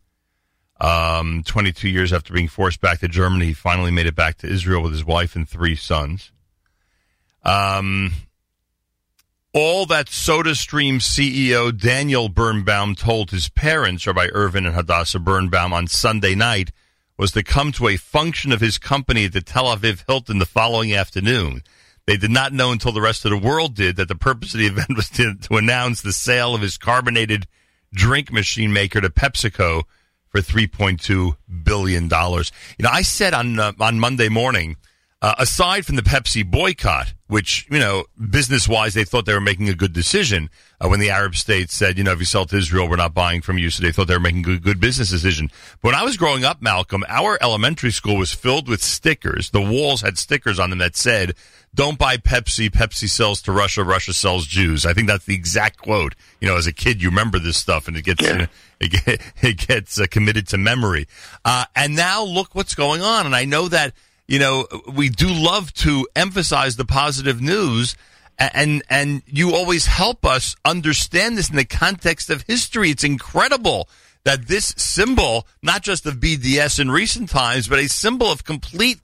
Um, 0.80 1.42
22 1.46 1.88
years 1.88 2.12
after 2.12 2.32
being 2.34 2.48
forced 2.48 2.80
back 2.80 2.98
to 3.00 3.08
Germany, 3.08 3.46
he 3.46 3.52
finally 3.52 3.90
made 3.92 4.06
it 4.06 4.16
back 4.16 4.36
to 4.38 4.48
Israel 4.48 4.82
with 4.82 4.92
his 4.92 5.04
wife 5.04 5.36
and 5.36 5.48
three 5.48 5.76
sons. 5.76 6.31
Um, 7.42 8.12
all 9.52 9.86
that 9.86 10.06
SodaStream 10.06 10.96
CEO 10.96 11.76
Daniel 11.76 12.28
Birnbaum 12.28 12.94
told 12.94 13.30
his 13.30 13.48
parents, 13.48 14.06
or 14.06 14.14
by 14.14 14.28
Irvin 14.32 14.66
and 14.66 14.74
Hadassah 14.74 15.18
Birnbaum, 15.18 15.72
on 15.72 15.86
Sunday 15.86 16.34
night 16.34 16.70
was 17.18 17.32
to 17.32 17.42
come 17.42 17.70
to 17.72 17.88
a 17.88 17.96
function 17.96 18.52
of 18.52 18.60
his 18.60 18.78
company 18.78 19.26
at 19.26 19.32
the 19.32 19.42
Tel 19.42 19.64
Aviv 19.64 20.04
Hilton 20.06 20.38
the 20.38 20.46
following 20.46 20.94
afternoon. 20.94 21.62
They 22.06 22.16
did 22.16 22.30
not 22.30 22.52
know 22.52 22.72
until 22.72 22.92
the 22.92 23.00
rest 23.00 23.24
of 23.24 23.30
the 23.30 23.36
world 23.36 23.74
did 23.74 23.96
that 23.96 24.08
the 24.08 24.14
purpose 24.14 24.54
of 24.54 24.60
the 24.60 24.66
event 24.72 24.96
was 24.96 25.10
to, 25.10 25.34
to 25.34 25.56
announce 25.56 26.00
the 26.00 26.12
sale 26.12 26.54
of 26.54 26.62
his 26.62 26.78
carbonated 26.78 27.46
drink 27.92 28.32
machine 28.32 28.72
maker 28.72 29.00
to 29.00 29.10
PepsiCo 29.10 29.84
for 30.30 30.40
$3.2 30.40 31.36
billion. 31.62 32.04
You 32.04 32.08
know, 32.08 32.90
I 32.90 33.02
said 33.02 33.34
on, 33.34 33.58
uh, 33.58 33.72
on 33.78 34.00
Monday 34.00 34.30
morning, 34.30 34.76
uh, 35.22 35.36
aside 35.38 35.86
from 35.86 35.94
the 35.94 36.02
Pepsi 36.02 36.44
boycott, 36.44 37.14
which, 37.28 37.68
you 37.70 37.78
know, 37.78 38.04
business 38.28 38.68
wise, 38.68 38.92
they 38.92 39.04
thought 39.04 39.24
they 39.24 39.32
were 39.32 39.40
making 39.40 39.68
a 39.68 39.74
good 39.74 39.92
decision 39.92 40.50
uh, 40.80 40.88
when 40.88 40.98
the 40.98 41.10
Arab 41.10 41.36
states 41.36 41.74
said, 41.74 41.96
you 41.96 42.02
know, 42.02 42.10
if 42.10 42.18
you 42.18 42.24
sell 42.24 42.44
to 42.44 42.56
Israel, 42.56 42.90
we're 42.90 42.96
not 42.96 43.14
buying 43.14 43.40
from 43.40 43.56
you. 43.56 43.70
So 43.70 43.84
they 43.84 43.92
thought 43.92 44.08
they 44.08 44.16
were 44.16 44.20
making 44.20 44.40
a 44.40 44.42
good, 44.42 44.62
good 44.64 44.80
business 44.80 45.10
decision. 45.10 45.48
But 45.80 45.90
when 45.90 45.94
I 45.94 46.02
was 46.02 46.16
growing 46.16 46.44
up, 46.44 46.60
Malcolm, 46.60 47.04
our 47.08 47.38
elementary 47.40 47.92
school 47.92 48.16
was 48.16 48.32
filled 48.32 48.68
with 48.68 48.82
stickers. 48.82 49.50
The 49.50 49.62
walls 49.62 50.00
had 50.00 50.18
stickers 50.18 50.58
on 50.58 50.70
them 50.70 50.80
that 50.80 50.96
said, 50.96 51.36
don't 51.72 51.98
buy 51.98 52.16
Pepsi. 52.16 52.68
Pepsi 52.68 53.08
sells 53.08 53.40
to 53.42 53.52
Russia. 53.52 53.84
Russia 53.84 54.12
sells 54.12 54.48
Jews. 54.48 54.84
I 54.84 54.92
think 54.92 55.06
that's 55.06 55.24
the 55.24 55.36
exact 55.36 55.78
quote. 55.78 56.16
You 56.40 56.48
know, 56.48 56.56
as 56.56 56.66
a 56.66 56.72
kid, 56.72 57.00
you 57.00 57.10
remember 57.10 57.38
this 57.38 57.56
stuff 57.56 57.86
and 57.86 57.96
it 57.96 58.02
gets, 58.02 58.22
yeah. 58.24 58.46
it, 58.80 59.20
it, 59.40 59.68
gets 59.68 60.00
uh, 60.00 60.06
committed 60.10 60.48
to 60.48 60.58
memory. 60.58 61.06
Uh, 61.44 61.64
and 61.76 61.94
now 61.94 62.24
look 62.24 62.56
what's 62.56 62.74
going 62.74 63.02
on. 63.02 63.24
And 63.24 63.36
I 63.36 63.44
know 63.44 63.68
that, 63.68 63.94
you 64.26 64.38
know, 64.38 64.66
we 64.92 65.08
do 65.08 65.28
love 65.28 65.72
to 65.74 66.06
emphasize 66.14 66.76
the 66.76 66.84
positive 66.84 67.40
news 67.40 67.96
and 68.38 68.82
and 68.88 69.22
you 69.26 69.54
always 69.54 69.86
help 69.86 70.24
us 70.24 70.56
understand 70.64 71.36
this 71.36 71.50
in 71.50 71.56
the 71.56 71.64
context 71.64 72.30
of 72.30 72.42
history. 72.42 72.90
It's 72.90 73.04
incredible 73.04 73.88
that 74.24 74.48
this 74.48 74.74
symbol, 74.76 75.46
not 75.62 75.82
just 75.82 76.06
of 76.06 76.14
BDS 76.14 76.80
in 76.80 76.90
recent 76.90 77.28
times, 77.28 77.68
but 77.68 77.78
a 77.78 77.88
symbol 77.88 78.28
of 78.28 78.44
complete 78.44 79.00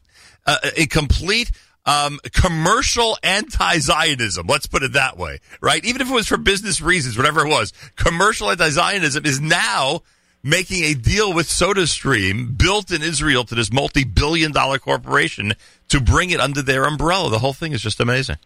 uh, 0.46 0.58
a 0.76 0.86
complete 0.86 1.50
um, 1.84 2.20
commercial 2.32 3.16
anti-Zionism. 3.22 4.46
Let's 4.46 4.66
put 4.66 4.82
it 4.82 4.92
that 4.92 5.16
way, 5.16 5.40
right? 5.60 5.84
Even 5.84 6.02
if 6.02 6.10
it 6.10 6.14
was 6.14 6.28
for 6.28 6.36
business 6.36 6.80
reasons, 6.80 7.16
whatever 7.16 7.46
it 7.46 7.48
was, 7.48 7.72
commercial 7.96 8.50
anti-Zionism 8.50 9.24
is 9.24 9.40
now 9.40 10.02
making 10.42 10.84
a 10.84 10.94
deal 10.94 11.32
with 11.32 11.48
SodaStream, 11.48 12.56
built 12.56 12.90
in 12.90 13.02
Israel 13.02 13.44
to 13.44 13.54
this 13.54 13.72
multi-billion 13.72 14.52
dollar 14.52 14.78
corporation, 14.78 15.54
to 15.88 16.00
bring 16.00 16.30
it 16.30 16.40
under 16.40 16.62
their 16.62 16.84
umbrella. 16.84 17.30
The 17.30 17.38
whole 17.38 17.52
thing 17.52 17.72
is 17.72 17.82
just 17.82 18.00
amazing. 18.00 18.36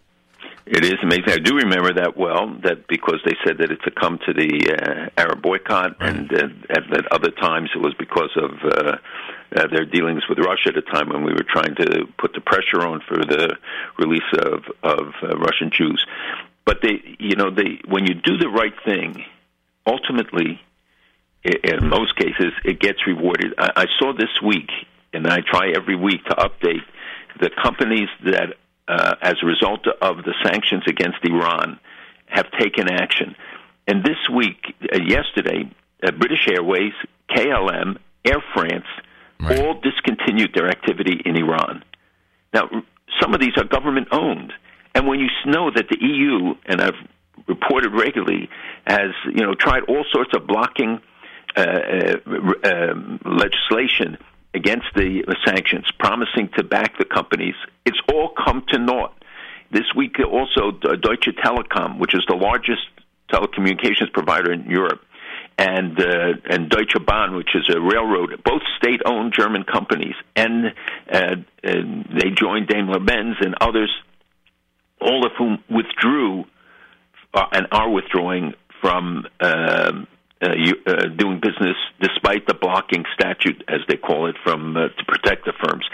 It 0.64 0.84
is 0.84 0.94
amazing. 1.02 1.28
I 1.28 1.38
do 1.38 1.56
remember 1.56 1.92
that 1.94 2.16
well. 2.16 2.56
That 2.62 2.86
because 2.86 3.18
they 3.24 3.34
said 3.44 3.58
that 3.58 3.72
it 3.72 3.80
succumbed 3.82 4.20
to 4.26 4.32
the 4.32 5.10
uh, 5.16 5.20
Arab 5.20 5.42
boycott, 5.42 6.00
right. 6.00 6.16
and 6.16 6.32
uh, 6.32 6.48
at, 6.70 6.96
at 6.96 7.12
other 7.12 7.30
times 7.30 7.70
it 7.74 7.78
was 7.78 7.94
because 7.98 8.30
of 8.36 8.50
uh, 8.62 8.96
uh, 9.56 9.66
their 9.66 9.84
dealings 9.84 10.22
with 10.28 10.38
Russia 10.38 10.68
at 10.68 10.76
a 10.76 10.82
time 10.82 11.08
when 11.08 11.24
we 11.24 11.32
were 11.32 11.44
trying 11.46 11.74
to 11.74 12.06
put 12.16 12.32
the 12.32 12.40
pressure 12.40 12.86
on 12.86 13.00
for 13.08 13.16
the 13.16 13.56
release 13.98 14.22
of 14.38 14.64
of 14.84 15.12
uh, 15.22 15.36
Russian 15.36 15.70
Jews. 15.72 16.06
But 16.64 16.78
they, 16.80 17.02
you 17.18 17.34
know, 17.34 17.50
they 17.50 17.80
when 17.88 18.06
you 18.06 18.14
do 18.14 18.38
the 18.38 18.48
right 18.48 18.74
thing, 18.84 19.24
ultimately 19.84 20.60
in 21.44 21.88
most 21.88 22.16
cases, 22.16 22.52
it 22.64 22.80
gets 22.80 23.06
rewarded. 23.06 23.54
I, 23.58 23.70
I 23.76 23.86
saw 23.98 24.12
this 24.12 24.30
week, 24.44 24.70
and 25.12 25.26
I 25.26 25.38
try 25.40 25.72
every 25.74 25.96
week 25.96 26.24
to 26.26 26.34
update 26.36 26.84
the 27.40 27.50
companies 27.62 28.08
that, 28.24 28.54
uh, 28.88 29.14
as 29.22 29.34
a 29.42 29.46
result 29.46 29.86
of 30.00 30.18
the 30.18 30.34
sanctions 30.44 30.84
against 30.86 31.18
Iran, 31.24 31.78
have 32.26 32.46
taken 32.58 32.88
action. 32.90 33.34
And 33.86 34.04
this 34.04 34.18
week, 34.34 34.74
uh, 34.82 34.98
yesterday, 35.04 35.70
uh, 36.02 36.12
British 36.12 36.46
Airways, 36.48 36.92
KLM, 37.30 37.98
Air 38.24 38.42
France, 38.54 38.86
right. 39.40 39.58
all 39.60 39.80
discontinued 39.80 40.52
their 40.54 40.68
activity 40.68 41.20
in 41.24 41.36
Iran. 41.36 41.82
Now, 42.54 42.68
some 43.20 43.34
of 43.34 43.40
these 43.40 43.56
are 43.56 43.64
government 43.64 44.08
owned. 44.12 44.52
And 44.94 45.06
when 45.06 45.20
you 45.20 45.28
know 45.46 45.70
that 45.74 45.88
the 45.88 45.98
EU, 46.00 46.54
and 46.66 46.80
I've 46.80 47.08
reported 47.48 47.92
regularly, 47.92 48.48
has 48.86 49.10
you 49.26 49.44
know 49.44 49.54
tried 49.54 49.82
all 49.88 50.04
sorts 50.12 50.30
of 50.36 50.46
blocking 50.46 51.00
um, 51.56 53.20
legislation 53.24 54.18
against 54.54 54.86
the 54.94 55.22
sanctions, 55.44 55.86
promising 55.98 56.50
to 56.56 56.62
back 56.62 56.98
the 56.98 57.04
companies. 57.04 57.54
It's 57.84 58.00
all 58.12 58.30
come 58.30 58.64
to 58.68 58.78
naught. 58.78 59.14
This 59.70 59.86
week, 59.96 60.16
also, 60.20 60.70
Deutsche 60.70 61.30
Telekom, 61.42 61.98
which 61.98 62.14
is 62.14 62.24
the 62.28 62.36
largest 62.36 62.82
telecommunications 63.32 64.12
provider 64.12 64.52
in 64.52 64.68
Europe, 64.68 65.00
and 65.56 65.98
uh, 65.98 66.34
and 66.50 66.68
Deutsche 66.68 66.96
Bahn, 67.06 67.34
which 67.34 67.54
is 67.54 67.68
a 67.74 67.80
railroad, 67.80 68.42
both 68.44 68.62
state-owned 68.76 69.32
German 69.32 69.64
companies, 69.64 70.14
and, 70.36 70.74
uh, 71.10 71.36
and 71.62 72.04
they 72.20 72.30
joined 72.30 72.68
Daimler-Benz 72.68 73.36
and 73.40 73.54
others, 73.60 73.90
all 75.00 75.24
of 75.26 75.32
whom 75.38 75.62
withdrew 75.70 76.44
uh, 77.34 77.46
and 77.52 77.66
are 77.72 77.90
withdrawing 77.90 78.54
from 78.80 79.26
um, 79.40 80.06
uh, 80.42 80.48
uh, 80.86 81.06
doing 81.16 81.40
business 81.40 81.76
despite 82.00 82.46
the 82.48 82.54
blocking 82.54 83.04
statute, 83.14 83.62
as 83.68 83.80
they 83.88 83.96
call 83.96 84.26
it, 84.26 84.34
from 84.42 84.76
uh, 84.76 84.88
to 84.88 85.04
protect 85.06 85.44
the 85.44 85.52
firms. 85.62 85.84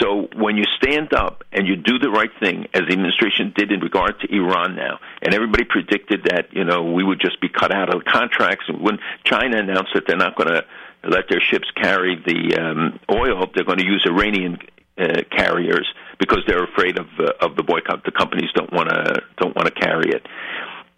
So 0.00 0.28
when 0.36 0.56
you 0.56 0.64
stand 0.80 1.12
up 1.12 1.42
and 1.52 1.66
you 1.66 1.76
do 1.76 1.98
the 1.98 2.10
right 2.10 2.30
thing, 2.40 2.66
as 2.74 2.82
the 2.86 2.92
administration 2.92 3.52
did 3.56 3.72
in 3.72 3.80
regard 3.80 4.20
to 4.20 4.34
Iran 4.34 4.76
now, 4.76 5.00
and 5.20 5.34
everybody 5.34 5.64
predicted 5.64 6.24
that 6.30 6.52
you 6.52 6.64
know 6.64 6.92
we 6.92 7.02
would 7.02 7.20
just 7.20 7.40
be 7.40 7.48
cut 7.48 7.74
out 7.74 7.94
of 7.94 8.04
contracts. 8.04 8.66
When 8.70 8.98
China 9.24 9.58
announced 9.58 9.90
that 9.94 10.04
they're 10.06 10.16
not 10.16 10.36
going 10.36 10.50
to 10.50 10.64
let 11.02 11.24
their 11.28 11.40
ships 11.40 11.68
carry 11.74 12.22
the 12.24 12.56
um, 12.56 13.00
oil, 13.10 13.50
they're 13.54 13.64
going 13.64 13.78
to 13.78 13.86
use 13.86 14.06
Iranian 14.06 14.58
uh, 14.96 15.22
carriers 15.36 15.92
because 16.20 16.40
they're 16.46 16.64
afraid 16.64 16.98
of 16.98 17.06
uh, 17.18 17.32
of 17.44 17.56
the 17.56 17.64
boycott. 17.64 18.04
The 18.04 18.12
companies 18.12 18.50
don't 18.54 18.72
want 18.72 18.90
to 18.90 19.22
don't 19.38 19.56
want 19.56 19.66
to 19.66 19.74
carry 19.74 20.10
it 20.10 20.26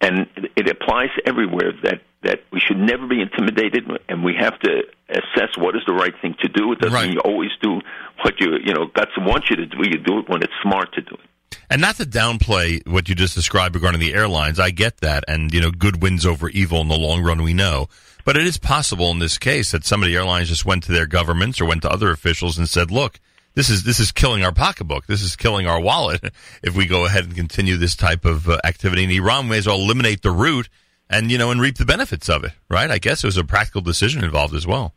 and 0.05 0.27
it 0.57 0.69
applies 0.69 1.09
everywhere 1.25 1.73
that 1.83 2.03
that 2.25 2.41
we 2.51 2.61
should 2.61 2.79
never 2.79 3.07
be 3.07 3.21
intimidated, 3.21 3.85
and 4.09 4.25
we 4.25 4.35
have 4.39 4.59
to 4.61 4.83
assess 5.09 5.57
what 5.57 5.77
is 5.77 5.83
the 5.87 5.93
right 5.93 6.15
thing 6.21 6.35
to 6.41 6.49
do. 6.49 6.73
It 6.73 6.81
doesn't 6.81 6.95
right. 6.95 7.07
mean 7.07 7.15
you 7.15 7.21
always 7.21 7.51
do 7.63 7.81
what 8.23 8.41
you 8.41 8.59
you 8.65 8.75
know 8.75 8.87
God 8.95 9.09
wants 9.19 9.51
you 9.51 9.57
to 9.57 9.67
do. 9.67 9.79
You 9.79 9.99
do 9.99 10.21
it 10.21 10.29
when 10.29 10.43
it's 10.43 10.53
smart 10.63 10.93
to 10.95 11.03
do 11.03 11.15
it. 11.15 11.57
And 11.71 11.81
not 11.81 11.97
to 11.97 12.05
downplay 12.05 12.87
what 12.87 13.09
you 13.09 13.15
just 13.15 13.35
described 13.35 13.75
regarding 13.75 14.01
the 14.01 14.15
airlines, 14.15 14.59
I 14.59 14.71
get 14.71 14.99
that, 14.99 15.25
and 15.29 15.53
you 15.53 15.61
know, 15.61 15.71
good 15.71 16.03
wins 16.03 16.27
over 16.27 16.49
evil 16.49 16.81
in 16.81 16.89
the 16.89 16.99
long 16.99 17.23
run. 17.23 17.43
We 17.43 17.55
know, 17.55 17.89
but 18.25 18.37
it 18.37 18.47
is 18.47 18.59
possible 18.59 19.11
in 19.11 19.19
this 19.19 19.39
case 19.39 19.73
that 19.73 19.85
some 19.85 20.03
of 20.03 20.09
the 20.09 20.17
airlines 20.17 20.49
just 20.49 20.65
went 20.65 20.83
to 20.85 20.93
their 20.93 21.07
governments 21.07 21.61
or 21.61 21.67
went 21.67 21.83
to 21.83 21.91
other 21.91 22.11
officials 22.11 22.59
and 22.59 22.69
said, 22.69 22.91
"Look." 22.91 23.21
this 23.55 23.71
is 23.71 23.85
this 23.85 24.01
is 24.01 24.11
killing 24.11 24.45
our 24.45 24.51
pocketbook. 24.51 25.07
This 25.07 25.23
is 25.23 25.37
killing 25.37 25.67
our 25.67 25.81
wallet. 25.81 26.21
If 26.63 26.75
we 26.75 26.87
go 26.87 27.05
ahead 27.05 27.25
and 27.25 27.37
continue 27.37 27.77
this 27.77 27.95
type 27.95 28.25
of 28.25 28.49
uh, 28.49 28.59
activity, 28.65 29.05
and 29.05 29.13
Iran 29.13 29.49
may 29.49 29.59
as 29.59 29.67
well 29.67 29.81
eliminate 29.81 30.23
the 30.23 30.31
route 30.31 30.69
and 31.11 31.31
you 31.31 31.39
know 31.39 31.51
and 31.51 31.61
reap 31.61 31.79
the 31.79 31.85
benefits 31.85 32.29
of 32.29 32.45
it, 32.45 32.53
right? 32.69 32.91
I 32.91 32.99
guess 32.99 33.25
it 33.25 33.27
was 33.27 33.37
a 33.37 33.45
practical 33.45 33.81
decision 33.81 34.25
involved 34.25 34.55
as 34.55 34.67
well. 34.67 34.95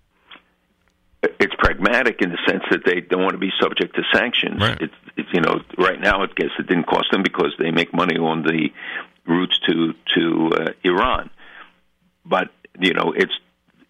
It's 1.24 1.56
pragmatic 1.58 2.22
in 2.22 2.30
the 2.30 2.38
sense 2.48 2.64
that 2.70 2.86
they 2.86 3.02
don't 3.02 3.22
want 3.22 3.34
to 3.34 3.40
be 3.40 3.52
subject 3.60 3.96
to 3.96 4.04
sanctions. 4.14 4.62
Right. 4.62 4.82
It's, 4.82 4.94
it's 5.16 5.30
you 5.34 5.42
know 5.42 5.62
right 5.78 6.00
now 6.00 6.24
I 6.24 6.28
guess 6.36 6.52
it 6.60 6.68
didn't 6.68 6.88
cost 6.88 7.08
them 7.12 7.24
because 7.24 7.54
they 7.60 7.72
make 7.72 7.94
money 7.94 8.18
on 8.18 8.44
the 8.44 8.70
routes 9.26 9.60
to 9.68 9.94
to 10.16 10.52
uh, 10.56 10.70
Iran, 10.84 11.30
but 12.26 12.50
you 12.80 12.94
know 12.94 13.14
it's 13.16 13.34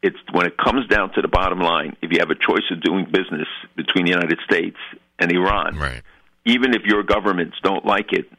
it's 0.01 0.17
when 0.31 0.45
it 0.45 0.57
comes 0.57 0.87
down 0.87 1.11
to 1.13 1.21
the 1.21 1.27
bottom 1.27 1.59
line, 1.59 1.95
if 2.01 2.11
you 2.11 2.19
have 2.19 2.29
a 2.29 2.35
choice 2.35 2.63
of 2.71 2.81
doing 2.81 3.05
business 3.05 3.47
between 3.75 4.05
the 4.05 4.11
United 4.11 4.39
States 4.45 4.77
and 5.19 5.31
Iran, 5.31 5.77
right. 5.77 6.01
even 6.45 6.73
if 6.73 6.83
your 6.83 7.03
governments 7.03 7.57
don't 7.63 7.85
like 7.85 8.13
it, 8.13 8.29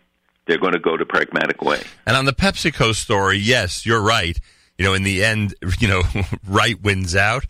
they're 0.49 0.59
going 0.59 0.73
to 0.73 0.81
go 0.81 0.97
the 0.97 1.05
pragmatic 1.05 1.63
way. 1.63 1.83
And 2.07 2.17
on 2.17 2.25
the 2.25 2.33
PepsiCo 2.33 2.95
story, 2.95 3.37
yes, 3.39 3.87
you're 3.87 4.03
right. 4.03 4.39
You 4.77 4.85
know, 4.85 4.95
in 4.95 5.05
the 5.05 5.25
end, 5.25 5.55
you 5.79 5.87
know, 5.87 6.03
right 6.49 6.81
wins 6.81 7.15
out. 7.15 7.47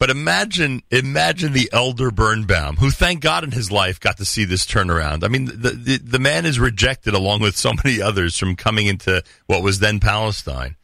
But 0.00 0.10
imagine, 0.10 0.82
imagine 0.92 1.52
the 1.52 1.68
elder 1.72 2.12
Birnbaum, 2.12 2.76
who, 2.76 2.90
thank 2.90 3.20
God, 3.20 3.42
in 3.42 3.50
his 3.50 3.72
life 3.72 3.98
got 3.98 4.16
to 4.18 4.24
see 4.24 4.44
this 4.44 4.64
turnaround. 4.64 5.24
I 5.24 5.28
mean, 5.28 5.46
the, 5.46 5.70
the 5.70 5.98
the 5.98 6.18
man 6.20 6.46
is 6.46 6.60
rejected 6.60 7.14
along 7.14 7.40
with 7.40 7.56
so 7.56 7.72
many 7.84 8.00
others 8.00 8.38
from 8.38 8.54
coming 8.54 8.86
into 8.86 9.22
what 9.46 9.62
was 9.62 9.80
then 9.80 9.98
Palestine. 9.98 10.76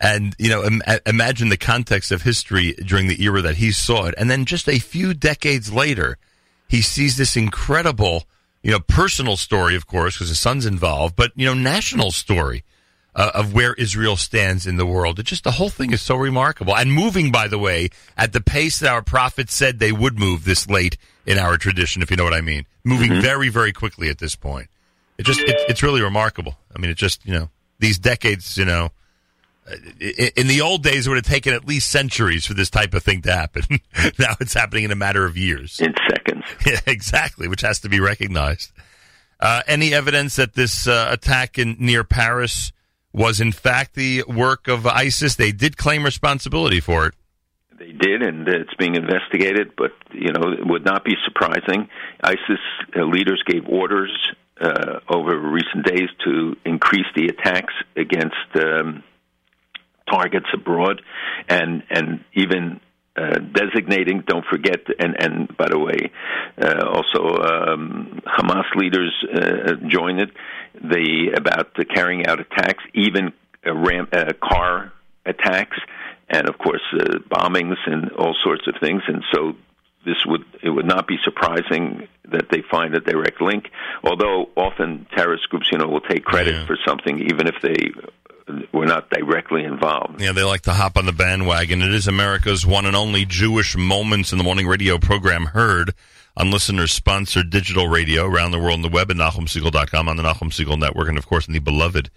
And, 0.00 0.34
you 0.38 0.48
know, 0.48 0.64
Im- 0.64 0.82
imagine 1.06 1.50
the 1.50 1.56
context 1.56 2.10
of 2.10 2.22
history 2.22 2.72
during 2.72 3.06
the 3.06 3.22
era 3.22 3.42
that 3.42 3.56
he 3.56 3.70
saw 3.70 4.06
it. 4.06 4.14
And 4.18 4.30
then 4.30 4.44
just 4.44 4.68
a 4.68 4.78
few 4.78 5.14
decades 5.14 5.72
later, 5.72 6.18
he 6.68 6.82
sees 6.82 7.16
this 7.16 7.36
incredible, 7.36 8.24
you 8.64 8.70
know, 8.70 8.80
personal 8.80 9.36
story, 9.36 9.76
of 9.76 9.86
course, 9.86 10.16
because 10.16 10.30
his 10.30 10.40
son's 10.40 10.64
involved, 10.64 11.14
but, 11.14 11.32
you 11.36 11.44
know, 11.44 11.52
national 11.52 12.10
story 12.10 12.64
uh, 13.14 13.30
of 13.34 13.52
where 13.52 13.74
Israel 13.74 14.16
stands 14.16 14.66
in 14.66 14.76
the 14.76 14.86
world. 14.86 15.18
It 15.18 15.26
just, 15.26 15.44
the 15.44 15.52
whole 15.52 15.68
thing 15.68 15.92
is 15.92 16.00
so 16.00 16.16
remarkable. 16.16 16.74
And 16.74 16.90
moving, 16.90 17.30
by 17.30 17.46
the 17.46 17.58
way, 17.58 17.90
at 18.16 18.32
the 18.32 18.40
pace 18.40 18.80
that 18.80 18.90
our 18.90 19.02
prophets 19.02 19.54
said 19.54 19.78
they 19.78 19.92
would 19.92 20.18
move 20.18 20.44
this 20.44 20.66
late 20.66 20.96
in 21.26 21.38
our 21.38 21.58
tradition, 21.58 22.00
if 22.00 22.10
you 22.10 22.16
know 22.16 22.24
what 22.24 22.32
I 22.32 22.40
mean. 22.40 22.64
Moving 22.84 23.10
mm-hmm. 23.10 23.20
very, 23.20 23.50
very 23.50 23.72
quickly 23.72 24.08
at 24.08 24.18
this 24.18 24.34
point. 24.34 24.68
It 25.18 25.26
just, 25.26 25.40
it, 25.40 25.56
it's 25.68 25.82
really 25.82 26.00
remarkable. 26.00 26.56
I 26.74 26.80
mean, 26.80 26.90
it 26.90 26.96
just, 26.96 27.24
you 27.26 27.34
know, 27.34 27.50
these 27.80 27.98
decades, 27.98 28.56
you 28.56 28.64
know, 28.64 28.92
in 29.66 30.46
the 30.46 30.60
old 30.62 30.82
days, 30.82 31.06
it 31.06 31.10
would 31.10 31.16
have 31.16 31.24
taken 31.24 31.54
at 31.54 31.66
least 31.66 31.90
centuries 31.90 32.44
for 32.46 32.54
this 32.54 32.68
type 32.68 32.92
of 32.94 33.02
thing 33.02 33.22
to 33.22 33.32
happen. 33.32 33.62
now 34.18 34.34
it's 34.40 34.54
happening 34.54 34.84
in 34.84 34.90
a 34.90 34.96
matter 34.96 35.24
of 35.24 35.36
years. 35.36 35.80
In 35.80 35.94
seconds. 36.08 36.44
Yeah, 36.66 36.80
exactly, 36.86 37.48
which 37.48 37.62
has 37.62 37.80
to 37.80 37.88
be 37.88 38.00
recognized. 38.00 38.72
Uh, 39.40 39.62
any 39.66 39.92
evidence 39.94 40.36
that 40.36 40.54
this 40.54 40.86
uh, 40.86 41.08
attack 41.10 41.58
in 41.58 41.76
near 41.78 42.04
Paris 42.04 42.72
was 43.12 43.40
in 43.40 43.52
fact 43.52 43.94
the 43.94 44.24
work 44.26 44.68
of 44.68 44.86
ISIS? 44.86 45.36
They 45.36 45.52
did 45.52 45.76
claim 45.76 46.04
responsibility 46.04 46.80
for 46.80 47.06
it. 47.06 47.14
They 47.78 47.92
did, 47.92 48.22
and 48.22 48.46
it's 48.48 48.74
being 48.74 48.94
investigated. 48.94 49.72
But 49.76 49.92
you 50.12 50.32
know, 50.32 50.52
it 50.52 50.66
would 50.66 50.84
not 50.84 51.04
be 51.04 51.14
surprising. 51.24 51.88
ISIS 52.22 52.60
uh, 52.96 53.04
leaders 53.04 53.42
gave 53.46 53.66
orders 53.66 54.12
uh, 54.60 55.00
over 55.08 55.38
recent 55.38 55.84
days 55.84 56.08
to 56.24 56.56
increase 56.64 57.06
the 57.14 57.26
attacks 57.26 57.74
against 57.96 58.36
um, 58.56 59.02
targets 60.10 60.46
abroad, 60.52 61.02
and 61.48 61.82
and 61.90 62.24
even 62.34 62.80
uh, 63.16 63.38
designating. 63.38 64.22
Don't 64.26 64.44
forget, 64.46 64.80
and 64.98 65.14
and 65.18 65.56
by 65.56 65.68
the 65.68 65.78
way, 65.78 66.10
uh, 66.60 66.86
also 66.86 67.28
um, 67.42 68.20
Hamas 68.26 68.74
leaders 68.74 69.12
uh, 69.32 69.74
join 69.88 70.18
it. 70.18 70.30
The 70.74 71.34
about 71.36 71.74
the 71.76 71.84
carrying 71.84 72.26
out 72.26 72.40
attacks, 72.40 72.82
even 72.92 73.32
ram, 73.64 74.08
uh, 74.12 74.32
car 74.42 74.92
attacks, 75.24 75.78
and 76.28 76.48
of 76.48 76.58
course 76.58 76.82
uh, 76.92 77.18
bombings 77.30 77.76
and 77.86 78.10
all 78.12 78.34
sorts 78.42 78.66
of 78.66 78.74
things. 78.80 79.02
And 79.06 79.22
so 79.32 79.54
this 80.04 80.26
would 80.26 80.44
it 80.62 80.70
would 80.70 80.86
not 80.86 81.06
be 81.06 81.16
surprising 81.22 82.08
that 82.30 82.50
they 82.50 82.62
find 82.70 82.94
a 82.94 83.00
direct 83.00 83.40
link. 83.40 83.70
Although 84.02 84.48
often 84.56 85.06
terrorist 85.16 85.48
groups, 85.50 85.68
you 85.70 85.78
know, 85.78 85.86
will 85.86 86.00
take 86.00 86.24
credit 86.24 86.54
yeah. 86.54 86.66
for 86.66 86.76
something 86.86 87.20
even 87.20 87.46
if 87.46 87.54
they 87.62 87.92
were 88.72 88.86
not 88.86 89.08
directly 89.10 89.64
involved. 89.64 90.20
Yeah, 90.20 90.32
they 90.32 90.42
like 90.42 90.62
to 90.62 90.72
hop 90.72 90.96
on 90.96 91.06
the 91.06 91.12
bandwagon. 91.12 91.82
It 91.82 91.94
is 91.94 92.06
America's 92.06 92.66
one 92.66 92.86
and 92.86 92.96
only 92.96 93.24
Jewish 93.24 93.76
Moments 93.76 94.32
in 94.32 94.38
the 94.38 94.44
Morning 94.44 94.66
radio 94.66 94.98
program 94.98 95.46
heard 95.46 95.94
on 96.36 96.50
listeners 96.50 96.92
sponsored 96.92 97.50
digital 97.50 97.88
radio 97.88 98.26
around 98.26 98.50
the 98.50 98.58
world 98.58 98.74
on 98.74 98.82
the 98.82 98.88
web 98.88 99.10
at 99.10 99.16
NachumSegal.com, 99.16 100.08
on 100.08 100.16
the 100.16 100.22
Nachum 100.22 100.50
Segal 100.50 100.78
Network, 100.78 101.08
and 101.08 101.18
of 101.18 101.26
course 101.26 101.46
in 101.46 101.52
the 101.54 101.60
beloved 101.60 102.10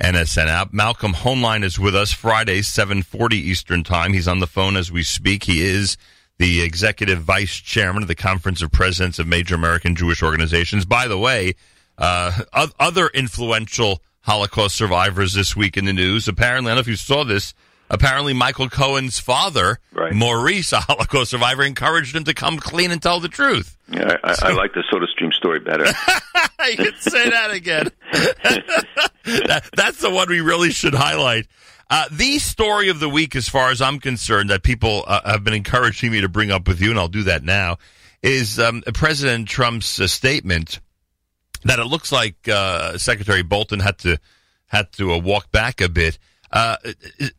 NSN 0.00 0.46
app. 0.46 0.72
Malcolm 0.72 1.12
Hoenlein 1.12 1.64
is 1.64 1.78
with 1.78 1.94
us 1.94 2.12
Friday, 2.12 2.62
740 2.62 3.36
Eastern 3.36 3.82
Time. 3.82 4.12
He's 4.12 4.28
on 4.28 4.38
the 4.38 4.46
phone 4.46 4.76
as 4.76 4.92
we 4.92 5.02
speak. 5.02 5.44
He 5.44 5.62
is 5.62 5.96
the 6.38 6.62
executive 6.62 7.20
vice 7.20 7.56
chairman 7.56 8.02
of 8.02 8.08
the 8.08 8.14
Conference 8.14 8.62
of 8.62 8.70
Presidents 8.70 9.18
of 9.18 9.26
Major 9.26 9.56
American 9.56 9.96
Jewish 9.96 10.22
Organizations. 10.22 10.84
By 10.84 11.08
the 11.08 11.18
way, 11.18 11.54
uh, 11.98 12.44
other 12.78 13.08
influential 13.08 14.00
Holocaust 14.22 14.76
survivors 14.76 15.34
this 15.34 15.56
week 15.56 15.76
in 15.76 15.84
the 15.84 15.92
news. 15.92 16.28
Apparently, 16.28 16.70
I 16.70 16.74
don't 16.74 16.76
know 16.76 16.80
if 16.80 16.88
you 16.88 16.96
saw 16.96 17.24
this. 17.24 17.54
Apparently, 17.90 18.34
Michael 18.34 18.68
Cohen's 18.68 19.18
father, 19.18 19.78
right. 19.92 20.12
Maurice, 20.12 20.72
a 20.72 20.80
Holocaust 20.80 21.30
survivor, 21.30 21.62
encouraged 21.62 22.14
him 22.14 22.24
to 22.24 22.34
come 22.34 22.58
clean 22.58 22.90
and 22.90 23.00
tell 23.00 23.20
the 23.20 23.28
truth. 23.28 23.78
Yeah, 23.88 24.18
I, 24.22 24.34
so, 24.34 24.46
I 24.46 24.52
like 24.52 24.74
the 24.74 24.84
Soda 24.90 25.06
Stream 25.06 25.32
story 25.32 25.60
better. 25.60 25.86
you 26.68 26.76
can 26.76 26.94
say 26.98 27.30
that 27.30 27.50
again. 27.50 27.90
that, 28.12 29.64
that's 29.74 30.00
the 30.00 30.10
one 30.10 30.28
we 30.28 30.40
really 30.40 30.70
should 30.70 30.94
highlight. 30.94 31.46
Uh, 31.88 32.04
the 32.12 32.38
story 32.38 32.90
of 32.90 33.00
the 33.00 33.08
week, 33.08 33.34
as 33.34 33.48
far 33.48 33.70
as 33.70 33.80
I'm 33.80 33.98
concerned, 33.98 34.50
that 34.50 34.62
people 34.62 35.04
uh, 35.06 35.22
have 35.24 35.42
been 35.42 35.54
encouraging 35.54 36.12
me 36.12 36.20
to 36.20 36.28
bring 36.28 36.50
up 36.50 36.68
with 36.68 36.82
you, 36.82 36.90
and 36.90 36.98
I'll 36.98 37.08
do 37.08 37.22
that 37.22 37.42
now, 37.42 37.78
is 38.22 38.58
um, 38.58 38.82
President 38.92 39.48
Trump's 39.48 39.98
uh, 39.98 40.06
statement 40.06 40.80
that 41.64 41.78
it 41.78 41.84
looks 41.84 42.12
like 42.12 42.48
uh, 42.48 42.98
Secretary 42.98 43.42
Bolton 43.42 43.80
had 43.80 43.98
to 43.98 44.18
had 44.66 44.92
to 44.92 45.12
uh, 45.12 45.18
walk 45.18 45.50
back 45.50 45.80
a 45.80 45.88
bit. 45.88 46.18
Uh, 46.50 46.76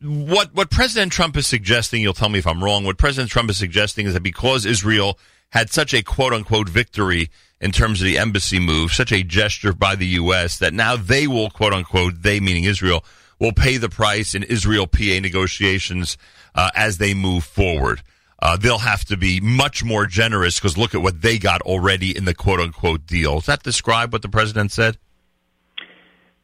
what 0.02 0.54
what 0.54 0.70
President 0.70 1.12
Trump 1.12 1.36
is 1.36 1.46
suggesting, 1.46 2.00
you'll 2.00 2.14
tell 2.14 2.28
me 2.28 2.38
if 2.38 2.46
I'm 2.46 2.62
wrong. 2.62 2.84
What 2.84 2.98
President 2.98 3.30
Trump 3.30 3.50
is 3.50 3.56
suggesting 3.56 4.06
is 4.06 4.14
that 4.14 4.22
because 4.22 4.66
Israel 4.66 5.18
had 5.50 5.70
such 5.70 5.92
a 5.94 6.02
quote 6.02 6.32
unquote 6.32 6.68
victory 6.68 7.30
in 7.60 7.72
terms 7.72 8.00
of 8.00 8.06
the 8.06 8.18
embassy 8.18 8.60
move, 8.60 8.92
such 8.92 9.12
a 9.12 9.22
gesture 9.22 9.72
by 9.72 9.96
the 9.96 10.06
U.S., 10.06 10.58
that 10.58 10.72
now 10.72 10.96
they 10.96 11.26
will 11.26 11.50
quote 11.50 11.72
unquote 11.72 12.22
they 12.22 12.40
meaning 12.40 12.64
Israel 12.64 13.04
will 13.38 13.52
pay 13.52 13.78
the 13.78 13.88
price 13.88 14.34
in 14.34 14.42
Israel 14.44 14.86
PA 14.86 15.18
negotiations 15.20 16.16
uh, 16.54 16.70
as 16.76 16.98
they 16.98 17.14
move 17.14 17.42
forward. 17.44 18.02
Uh, 18.42 18.56
they'll 18.56 18.78
have 18.78 19.04
to 19.04 19.16
be 19.16 19.40
much 19.40 19.84
more 19.84 20.06
generous 20.06 20.58
because 20.58 20.78
look 20.78 20.94
at 20.94 21.02
what 21.02 21.20
they 21.20 21.38
got 21.38 21.60
already 21.62 22.16
in 22.16 22.24
the 22.24 22.34
quote 22.34 22.60
unquote 22.60 23.06
deal. 23.06 23.36
Does 23.36 23.46
that 23.46 23.62
describe 23.62 24.12
what 24.12 24.22
the 24.22 24.28
president 24.28 24.72
said? 24.72 24.96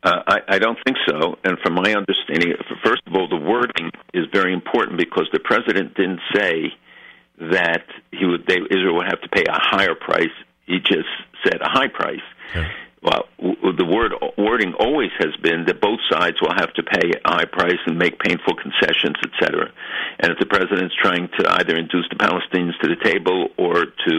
Uh, 0.02 0.22
I, 0.26 0.38
I 0.48 0.58
don't 0.58 0.78
think 0.84 0.98
so. 1.08 1.36
And 1.42 1.58
from 1.60 1.74
my 1.74 1.94
understanding, 1.94 2.52
first 2.84 3.02
of 3.06 3.14
all, 3.14 3.28
the 3.28 3.36
wording 3.36 3.90
is 4.14 4.26
very 4.32 4.52
important 4.52 4.98
because 4.98 5.28
the 5.32 5.40
president 5.40 5.94
didn't 5.94 6.20
say 6.34 6.72
that 7.40 7.84
he 8.12 8.24
would 8.24 8.46
they, 8.46 8.58
Israel 8.70 8.96
would 8.96 9.06
have 9.06 9.20
to 9.22 9.28
pay 9.28 9.44
a 9.48 9.58
higher 9.58 9.94
price. 9.94 10.30
He 10.66 10.78
just 10.78 11.08
said 11.44 11.60
a 11.60 11.68
high 11.68 11.88
price. 11.88 12.20
Okay 12.50 12.68
well, 13.02 13.28
the 13.38 13.84
word 13.84 14.12
wording 14.38 14.72
always 14.80 15.10
has 15.18 15.36
been 15.42 15.66
that 15.66 15.80
both 15.80 16.00
sides 16.10 16.40
will 16.40 16.54
have 16.56 16.72
to 16.74 16.82
pay 16.82 17.12
a 17.12 17.28
high 17.28 17.44
price 17.44 17.78
and 17.86 17.98
make 17.98 18.18
painful 18.18 18.56
concessions, 18.56 19.16
etc. 19.22 19.70
And 20.18 20.32
if 20.32 20.38
the 20.38 20.46
president's 20.46 20.94
trying 20.96 21.28
to 21.38 21.50
either 21.60 21.76
induce 21.76 22.08
the 22.08 22.16
Palestinians 22.16 22.78
to 22.80 22.88
the 22.88 22.96
table 23.04 23.48
or 23.58 23.84
to, 23.84 24.14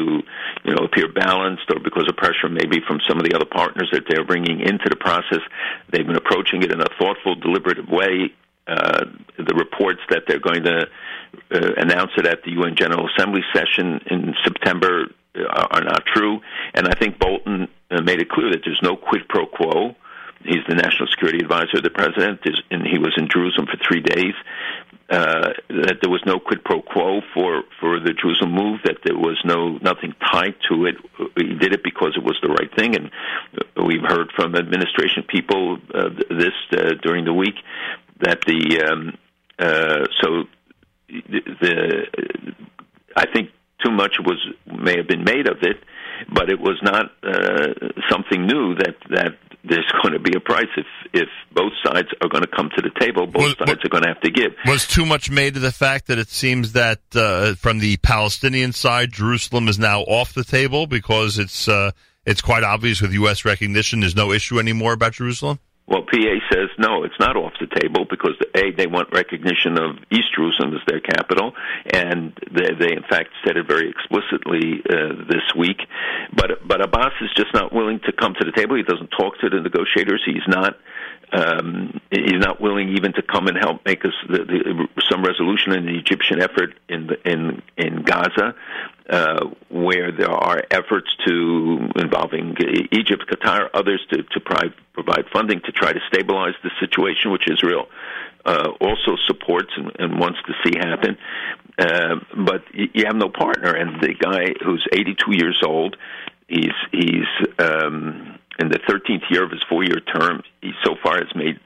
you 0.64 0.72
know, 0.76 0.86
appear 0.86 1.12
balanced, 1.12 1.66
or 1.74 1.80
because 1.82 2.08
of 2.08 2.16
pressure 2.16 2.50
maybe 2.50 2.78
from 2.88 3.00
some 3.10 3.18
of 3.18 3.26
the 3.26 3.34
other 3.34 3.50
partners 3.50 3.90
that 3.92 4.04
they're 4.08 4.26
bringing 4.26 4.62
into 4.62 4.90
the 4.90 4.96
process, 4.96 5.42
they've 5.92 6.06
been 6.06 6.18
approaching 6.18 6.62
it 6.62 6.72
in 6.72 6.80
a 6.80 6.90
thoughtful, 7.00 7.36
deliberative 7.36 7.90
way. 7.90 8.32
Uh, 8.68 9.06
the 9.38 9.56
reports 9.56 10.02
that 10.10 10.24
they're 10.28 10.44
going 10.44 10.64
to 10.64 10.86
uh, 11.52 11.72
announce 11.78 12.12
it 12.18 12.28
at 12.28 12.44
the 12.44 12.52
UN 12.52 12.76
General 12.76 13.08
Assembly 13.08 13.42
session 13.56 14.02
in 14.12 14.36
September 14.44 15.08
are 15.46 15.84
not 15.84 16.06
true. 16.06 16.40
And 16.74 16.88
I 16.88 16.94
think 16.94 17.20
Bolton 17.20 17.68
uh, 17.92 18.02
made 18.02 18.20
it 18.20 18.30
clear 18.30 18.52
that 18.52 18.62
there's 18.66 18.82
no 18.82 18.96
quid 18.96 19.28
pro 19.28 19.46
quo. 19.46 19.96
He's 20.44 20.64
the 20.68 20.76
national 20.76 21.08
security 21.08 21.40
advisor 21.40 21.78
of 21.78 21.84
the 21.84 21.90
president, 21.90 22.42
and 22.70 22.86
he 22.86 23.00
was 23.00 23.14
in 23.18 23.28
Jerusalem 23.28 23.68
for 23.68 23.78
three 23.86 24.02
days. 24.02 24.36
Uh, 25.10 25.54
that 25.70 26.00
there 26.02 26.12
was 26.12 26.22
no 26.26 26.38
quid 26.38 26.64
pro 26.66 26.82
quo 26.82 27.22
for 27.34 27.64
for 27.80 28.00
the 28.00 28.14
Jerusalem 28.14 28.52
move. 28.52 28.82
That 28.84 28.98
there 29.06 29.16
was 29.16 29.40
no 29.46 29.78
nothing 29.78 30.14
tied 30.20 30.56
to 30.70 30.86
it. 30.86 30.96
He 31.38 31.56
did 31.56 31.74
it 31.74 31.82
because 31.82 32.14
it 32.18 32.24
was 32.24 32.38
the 32.42 32.50
right 32.50 32.70
thing, 32.76 32.96
and 32.96 33.10
we've 33.88 34.04
heard 34.04 34.32
from 34.36 34.56
administration 34.56 35.24
people 35.24 35.78
uh, 35.94 36.10
this 36.30 36.54
uh, 36.74 36.96
during 37.02 37.24
the 37.24 37.34
week 37.34 37.56
that 38.20 38.42
the 38.46 38.84
um, 38.84 39.18
uh, 39.58 40.06
so 40.22 40.44
the, 41.08 41.42
the 41.62 42.08
I 43.16 43.26
think 43.32 43.52
too 43.84 43.92
much 43.92 44.16
was 44.20 44.38
may 44.66 44.98
have 44.98 45.08
been 45.08 45.24
made 45.24 45.48
of 45.48 45.58
it, 45.62 45.78
but 46.34 46.50
it 46.50 46.60
was 46.60 46.80
not 46.82 47.12
uh, 47.24 47.74
something 48.10 48.46
new 48.46 48.76
that 48.76 48.96
that 49.10 49.38
there's 49.64 49.92
going 50.02 50.14
to 50.14 50.20
be 50.20 50.34
a 50.36 50.40
price 50.40 50.68
if 50.78 50.86
if 51.14 51.30
both 51.54 51.74
sides 51.84 52.10
are 52.22 52.30
going 52.30 52.44
to 52.44 52.50
come 52.56 52.70
to 52.76 52.82
the 52.82 52.92
table. 53.00 53.28
Both 53.28 53.60
was, 53.60 53.68
sides 53.68 53.86
are 53.86 53.90
going 53.90 54.04
to 54.04 54.10
have 54.10 54.22
to 54.22 54.32
give. 54.32 54.54
Was 54.66 54.88
too 54.88 55.06
much 55.06 55.30
made 55.30 55.56
of 55.56 55.62
the 55.62 55.72
fact 55.72 56.08
that 56.08 56.18
it 56.18 56.30
seems 56.30 56.74
that 56.74 57.00
uh, 57.16 57.56
from 57.56 57.80
the 57.80 57.98
Palestinian 57.98 58.74
side, 58.74 59.12
Jerusalem 59.12 59.68
is 59.68 59.80
now 59.80 60.02
off 60.02 60.34
the 60.34 60.44
table 60.44 60.88
because 60.88 61.38
it's 61.38 61.68
uh, 61.68 61.92
it's 62.26 62.42
quite 62.42 62.64
obvious 62.64 63.02
with 63.02 63.14
U.S. 63.14 63.46
recognition. 63.46 64.02
There's 64.02 64.16
no 64.16 64.32
issue 64.32 64.60
anymore 64.60 64.94
about 64.94 65.14
Jerusalem. 65.14 65.60
Well, 65.88 66.04
PA 66.04 66.36
says 66.52 66.68
no, 66.78 67.04
it's 67.04 67.18
not 67.18 67.38
off 67.38 67.54
the 67.62 67.68
table 67.80 68.06
because 68.10 68.36
a 68.56 68.72
they 68.72 68.88
want 68.88 69.08
recognition 69.14 69.80
of 69.80 69.96
East 70.12 70.36
Jerusalem 70.36 70.74
as 70.76 70.82
their 70.86 71.00
capital, 71.00 71.54
and 71.94 72.34
they, 72.52 72.76
they 72.78 72.92
in 72.92 73.04
fact 73.10 73.30
said 73.46 73.56
it 73.56 73.68
very 73.68 73.90
explicitly 73.90 74.84
uh, 74.84 75.16
this 75.30 75.48
week. 75.58 75.80
But 76.36 76.68
but 76.68 76.82
Abbas 76.82 77.14
is 77.22 77.32
just 77.38 77.54
not 77.54 77.72
willing 77.72 78.02
to 78.06 78.12
come 78.12 78.34
to 78.34 78.46
the 78.46 78.52
table. 78.52 78.76
He 78.76 78.84
doesn't 78.84 79.12
talk 79.18 79.40
to 79.40 79.50
the 79.50 79.62
negotiators. 79.62 80.22
He's 80.26 80.46
not 80.48 80.76
um, 81.34 82.00
he's 82.10 82.40
not 82.40 82.62
willing 82.62 82.90
even 82.90 83.14
to 83.14 83.22
come 83.22 83.48
and 83.48 83.58
help 83.58 83.86
make 83.86 84.06
us 84.06 84.14
the, 84.30 84.46
the, 84.46 84.88
some 85.10 85.24
resolution 85.24 85.74
in 85.74 85.86
the 85.86 85.98
Egyptian 85.98 86.42
effort 86.42 86.74
in 86.88 87.08
the, 87.08 87.30
in 87.30 87.62
in 87.78 88.04
Gaza 88.04 88.56
uh, 89.10 89.46
where 89.70 90.12
there 90.12 90.32
are 90.32 90.62
efforts 90.70 91.08
to 91.26 91.90
involving 91.96 92.56
Egypt, 92.92 93.24
Qatar, 93.32 93.70
others 93.74 94.06
to, 94.12 94.24
to 94.24 94.40
provide, 94.42 94.74
provide 94.94 95.26
funding 95.32 95.62
to 95.62 95.72
try 95.72 95.94
to 95.94 96.00
stabilize 96.08 96.56
the 96.64 96.72
situation, 96.80 97.32
which 97.32 97.50
Israel 97.50 97.88
uh, 98.46 98.70
also 98.82 99.16
supports 99.26 99.70
and, 99.78 99.92
and 100.00 100.20
wants 100.20 100.40
to 100.46 100.54
see 100.64 100.78
happen. 100.78 101.18
Uh, 101.80 102.16
but 102.36 102.64
you 102.74 103.06
have 103.06 103.16
no 103.16 103.30
partner, 103.30 103.74
and 103.74 104.02
the 104.02 104.14
guy 104.14 104.54
who's 104.66 104.86
82 104.92 105.38
years 105.38 105.62
old, 105.66 105.96
he's 106.48 106.72
he's 106.92 107.28
um, 107.60 108.37
in 108.60 108.70
the 108.70 108.80
13th 108.80 109.30
year 109.30 109.44
of 109.44 109.52
his 109.52 109.64
four-year 109.70 110.00
term. 110.00 110.42
He 110.62 110.72
so 110.84 110.96
far 111.04 111.18
has 111.18 111.34
made 111.36 111.60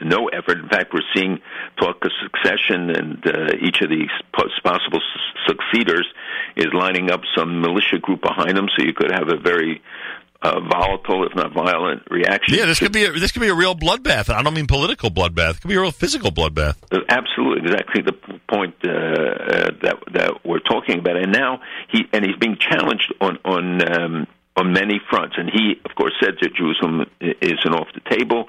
no 0.00 0.28
effort. 0.28 0.58
In 0.58 0.68
fact, 0.68 0.92
we're 0.92 1.00
seeing 1.14 1.38
talk 1.78 1.96
of 2.04 2.12
succession, 2.22 2.90
and 2.90 3.26
uh, 3.26 3.52
each 3.60 3.80
of 3.82 3.90
these 3.90 4.10
possible 4.32 5.00
succeeders 5.46 6.06
is 6.56 6.66
lining 6.72 7.10
up 7.10 7.20
some 7.36 7.60
militia 7.60 7.98
group 8.00 8.22
behind 8.22 8.56
them. 8.56 8.66
So 8.76 8.84
you 8.84 8.94
could 8.94 9.10
have 9.12 9.28
a 9.28 9.36
very 9.36 9.82
uh, 10.42 10.60
volatile, 10.60 11.26
if 11.26 11.34
not 11.34 11.52
violent, 11.52 12.02
reaction. 12.10 12.54
Yeah, 12.54 12.66
this 12.66 12.78
could 12.78 12.92
be 12.92 13.04
a, 13.04 13.12
this 13.12 13.32
could 13.32 13.42
be 13.42 13.48
a 13.48 13.54
real 13.54 13.74
bloodbath. 13.74 14.32
I 14.32 14.42
don't 14.42 14.54
mean 14.54 14.68
political 14.68 15.10
bloodbath. 15.10 15.56
It 15.56 15.60
could 15.62 15.68
be 15.68 15.74
a 15.74 15.80
real 15.80 15.90
physical 15.90 16.30
bloodbath. 16.30 16.76
Uh, 16.92 17.00
absolutely, 17.08 17.68
exactly 17.68 18.02
the 18.02 18.12
point 18.48 18.74
uh, 18.86 18.90
uh, 18.90 19.70
that 19.82 19.96
that 20.12 20.32
we're 20.44 20.60
talking 20.60 21.00
about. 21.00 21.16
And 21.16 21.32
now 21.32 21.60
he 21.90 22.04
and 22.12 22.24
he's 22.24 22.36
being 22.36 22.56
challenged 22.58 23.12
on 23.20 23.38
on. 23.44 24.00
Um, 24.00 24.26
on 24.58 24.72
many 24.72 25.00
fronts, 25.08 25.36
and 25.38 25.48
he, 25.48 25.80
of 25.84 25.94
course, 25.94 26.12
said 26.20 26.34
that 26.40 26.54
Jerusalem 26.54 27.06
isn't 27.20 27.74
off 27.74 27.88
the 27.94 28.16
table. 28.16 28.48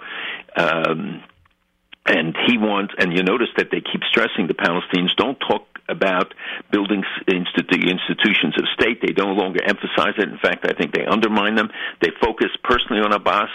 Um, 0.56 1.22
and 2.06 2.36
he 2.48 2.58
wants, 2.58 2.94
and 2.98 3.16
you 3.16 3.22
notice 3.22 3.50
that 3.58 3.68
they 3.72 3.82
keep 3.82 4.02
stressing 4.10 4.48
the 4.48 4.56
Palestinians 4.56 5.16
don't 5.16 5.38
talk 5.40 5.68
about 5.88 6.34
building 6.72 7.04
the 7.28 7.36
institutions 7.36 8.58
of 8.58 8.66
state. 8.74 9.02
They 9.02 9.14
no 9.18 9.34
longer 9.34 9.62
emphasize 9.64 10.18
it. 10.18 10.30
In 10.30 10.38
fact, 10.38 10.66
I 10.66 10.74
think 10.74 10.94
they 10.94 11.06
undermine 11.06 11.56
them. 11.56 11.70
They 12.02 12.10
focus 12.22 12.50
personally 12.64 13.02
on 13.02 13.14
Abbas 13.14 13.50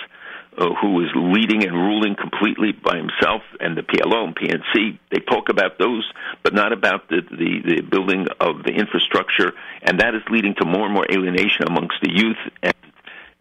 uh, 0.57 0.75
who 0.81 1.01
is 1.01 1.11
leading 1.15 1.65
and 1.65 1.75
ruling 1.75 2.15
completely 2.15 2.73
by 2.73 2.97
himself, 2.97 3.43
and 3.61 3.77
the 3.77 3.83
PLO 3.83 4.25
and 4.25 4.37
PNC. 4.37 4.99
They 5.11 5.21
talk 5.21 5.49
about 5.49 5.79
those, 5.79 6.09
but 6.43 6.55
not 6.55 6.73
about 6.73 7.09
the, 7.09 7.23
the, 7.31 7.77
the 7.77 7.81
building 7.83 8.27
of 8.41 8.63
the 8.65 8.73
infrastructure, 8.73 9.53
and 9.83 10.01
that 10.01 10.15
is 10.15 10.23
leading 10.31 10.55
to 10.61 10.65
more 10.65 10.87
and 10.87 10.95
more 10.95 11.07
alienation 11.11 11.67
amongst 11.67 11.97
the 12.03 12.11
youth 12.13 12.39
and 12.63 12.75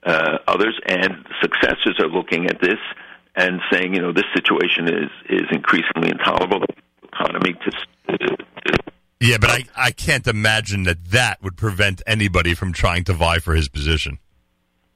uh, 0.06 0.38
others. 0.48 0.80
And 0.86 1.26
successors 1.42 2.00
are 2.00 2.10
looking 2.10 2.48
at 2.48 2.60
this 2.62 2.80
and 3.36 3.62
saying, 3.72 3.94
you 3.94 4.02
know, 4.02 4.14
this 4.14 4.26
situation 4.36 4.88
is 4.88 5.10
is 5.30 5.48
increasingly 5.52 6.10
intolerable. 6.10 6.60
The 6.60 7.08
economy 7.08 7.54
to, 7.54 8.38
yeah, 9.24 9.38
but 9.38 9.50
I, 9.50 9.64
I 9.76 9.92
can't 9.92 10.28
imagine 10.28 10.84
that 10.84 11.06
that 11.12 11.42
would 11.42 11.56
prevent 11.56 12.02
anybody 12.06 12.54
from 12.54 12.74
trying 12.74 13.06
to 13.06 13.14
vie 13.14 13.40
for 13.40 13.56
his 13.56 13.70
position. 13.70 14.20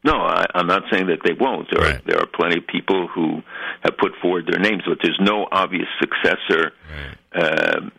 No, 0.07 0.21
I, 0.21 0.45
I'm 0.55 0.67
not 0.67 0.83
saying 0.89 1.07
that 1.07 1.19
they 1.25 1.33
won't. 1.33 1.67
There, 1.69 1.81
right. 1.81 1.95
are, 1.95 2.01
there 2.05 2.19
are 2.21 2.27
plenty 2.27 2.59
of 2.59 2.67
people 2.67 3.07
who 3.07 3.41
have 3.81 3.97
put 3.97 4.13
forward 4.21 4.47
their 4.49 4.59
names, 4.59 4.83
but 4.87 4.99
there's 5.03 5.19
no 5.19 5.45
obvious 5.51 5.87
successor 5.99 6.71
right. 7.35 7.43
um, 7.43 7.91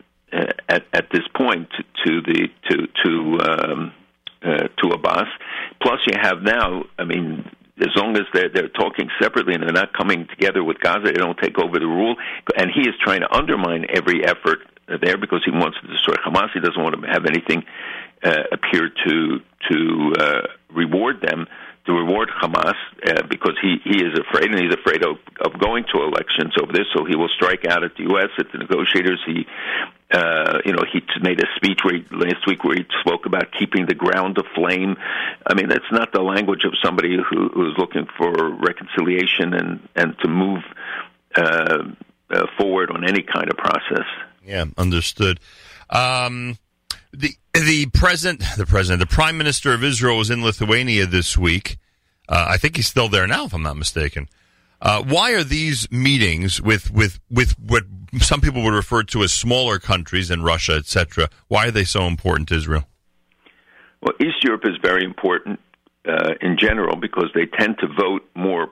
at 0.67 0.85
at 0.91 1.05
this 1.11 1.21
point 1.35 1.69
to, 2.05 2.21
the 2.21 2.47
to 2.67 2.87
to 3.03 3.39
um, 3.47 3.93
uh, 4.41 4.67
to 4.81 4.87
Abbas. 4.91 5.27
Plus, 5.83 5.99
you 6.07 6.17
have 6.19 6.41
now. 6.41 6.83
I 6.97 7.03
mean, 7.03 7.47
as 7.79 7.95
long 7.95 8.17
as 8.17 8.23
they're 8.33 8.49
they're 8.49 8.69
talking 8.69 9.07
separately 9.21 9.53
and 9.53 9.61
they're 9.61 9.71
not 9.71 9.93
coming 9.93 10.27
together 10.31 10.63
with 10.63 10.79
Gaza, 10.79 11.05
they 11.05 11.13
don't 11.13 11.37
take 11.37 11.59
over 11.59 11.77
the 11.77 11.85
rule. 11.85 12.15
And 12.57 12.71
he 12.73 12.89
is 12.89 12.95
trying 13.03 13.21
to 13.21 13.31
undermine 13.31 13.85
every 13.93 14.25
effort 14.25 14.59
there 14.87 15.17
because 15.17 15.43
he 15.45 15.51
wants 15.51 15.77
to 15.81 15.87
destroy 15.87 16.15
Hamas. 16.25 16.49
He 16.55 16.59
doesn't 16.59 16.81
want 16.81 16.99
to 16.99 17.07
have 17.07 17.27
anything 17.27 17.63
uh, 18.23 18.43
appear 18.51 18.89
to 19.05 19.39
to 19.69 20.13
uh, 20.19 20.41
reward 20.73 21.21
them 21.21 21.45
to 21.89 21.95
reward 21.95 22.29
Hamas 22.29 22.75
uh, 23.07 23.23
because 23.27 23.57
he, 23.61 23.77
he 23.83 23.97
is 24.03 24.17
afraid, 24.19 24.51
and 24.51 24.59
he's 24.59 24.73
afraid 24.73 25.03
of, 25.03 25.17
of 25.41 25.59
going 25.59 25.85
to 25.93 26.03
elections 26.03 26.53
over 26.61 26.71
this. 26.71 26.85
So 26.95 27.03
he 27.03 27.15
will 27.15 27.29
strike 27.29 27.65
out 27.65 27.83
at 27.83 27.95
the 27.97 28.03
U.S. 28.03 28.29
at 28.37 28.51
the 28.51 28.59
negotiators. 28.59 29.19
He, 29.25 29.47
uh, 30.11 30.59
you 30.65 30.73
know, 30.73 30.83
he 30.91 31.01
made 31.21 31.41
a 31.41 31.47
speech 31.55 31.79
where 31.83 31.95
he, 31.95 32.05
last 32.11 32.45
week 32.45 32.63
where 32.63 32.75
he 32.75 32.85
spoke 33.01 33.25
about 33.25 33.47
keeping 33.57 33.87
the 33.87 33.95
ground 33.95 34.37
aflame. 34.37 34.97
I 35.45 35.55
mean, 35.55 35.67
that's 35.67 35.91
not 35.91 36.13
the 36.13 36.21
language 36.21 36.63
of 36.63 36.73
somebody 36.83 37.17
who, 37.17 37.49
who's 37.49 37.75
looking 37.77 38.07
for 38.17 38.31
reconciliation 38.31 39.53
and 39.53 39.87
and 39.95 40.15
to 40.19 40.27
move 40.27 40.61
uh, 41.35 41.83
uh, 42.29 42.45
forward 42.57 42.91
on 42.91 43.03
any 43.03 43.23
kind 43.23 43.49
of 43.49 43.57
process. 43.57 44.05
Yeah, 44.45 44.65
understood. 44.77 45.39
Um, 45.89 46.57
the 47.11 47.35
the 47.65 47.87
president, 47.93 48.43
the 48.57 48.65
president, 48.65 48.99
the 48.99 49.13
prime 49.13 49.37
minister 49.37 49.73
of 49.73 49.83
Israel 49.83 50.17
was 50.17 50.29
in 50.29 50.43
Lithuania 50.43 51.05
this 51.05 51.37
week. 51.37 51.77
Uh, 52.27 52.45
I 52.49 52.57
think 52.57 52.75
he's 52.75 52.87
still 52.87 53.09
there 53.09 53.27
now, 53.27 53.45
if 53.45 53.53
I'm 53.53 53.63
not 53.63 53.77
mistaken. 53.77 54.27
Uh, 54.81 55.03
why 55.03 55.31
are 55.33 55.43
these 55.43 55.91
meetings 55.91 56.61
with, 56.61 56.91
with, 56.91 57.19
with 57.29 57.59
what 57.59 57.83
some 58.19 58.41
people 58.41 58.63
would 58.63 58.73
refer 58.73 59.03
to 59.03 59.23
as 59.23 59.33
smaller 59.33 59.77
countries 59.79 60.31
and 60.31 60.43
Russia, 60.43 60.73
etc. 60.73 61.29
Why 61.47 61.67
are 61.67 61.71
they 61.71 61.83
so 61.83 62.07
important 62.07 62.49
to 62.49 62.55
Israel? 62.55 62.85
Well, 64.01 64.13
East 64.21 64.43
Europe 64.43 64.63
is 64.63 64.77
very 64.81 65.03
important 65.03 65.59
uh, 66.07 66.33
in 66.41 66.57
general 66.57 66.95
because 66.95 67.29
they 67.35 67.45
tend 67.45 67.77
to 67.79 67.87
vote 67.87 68.27
more 68.35 68.69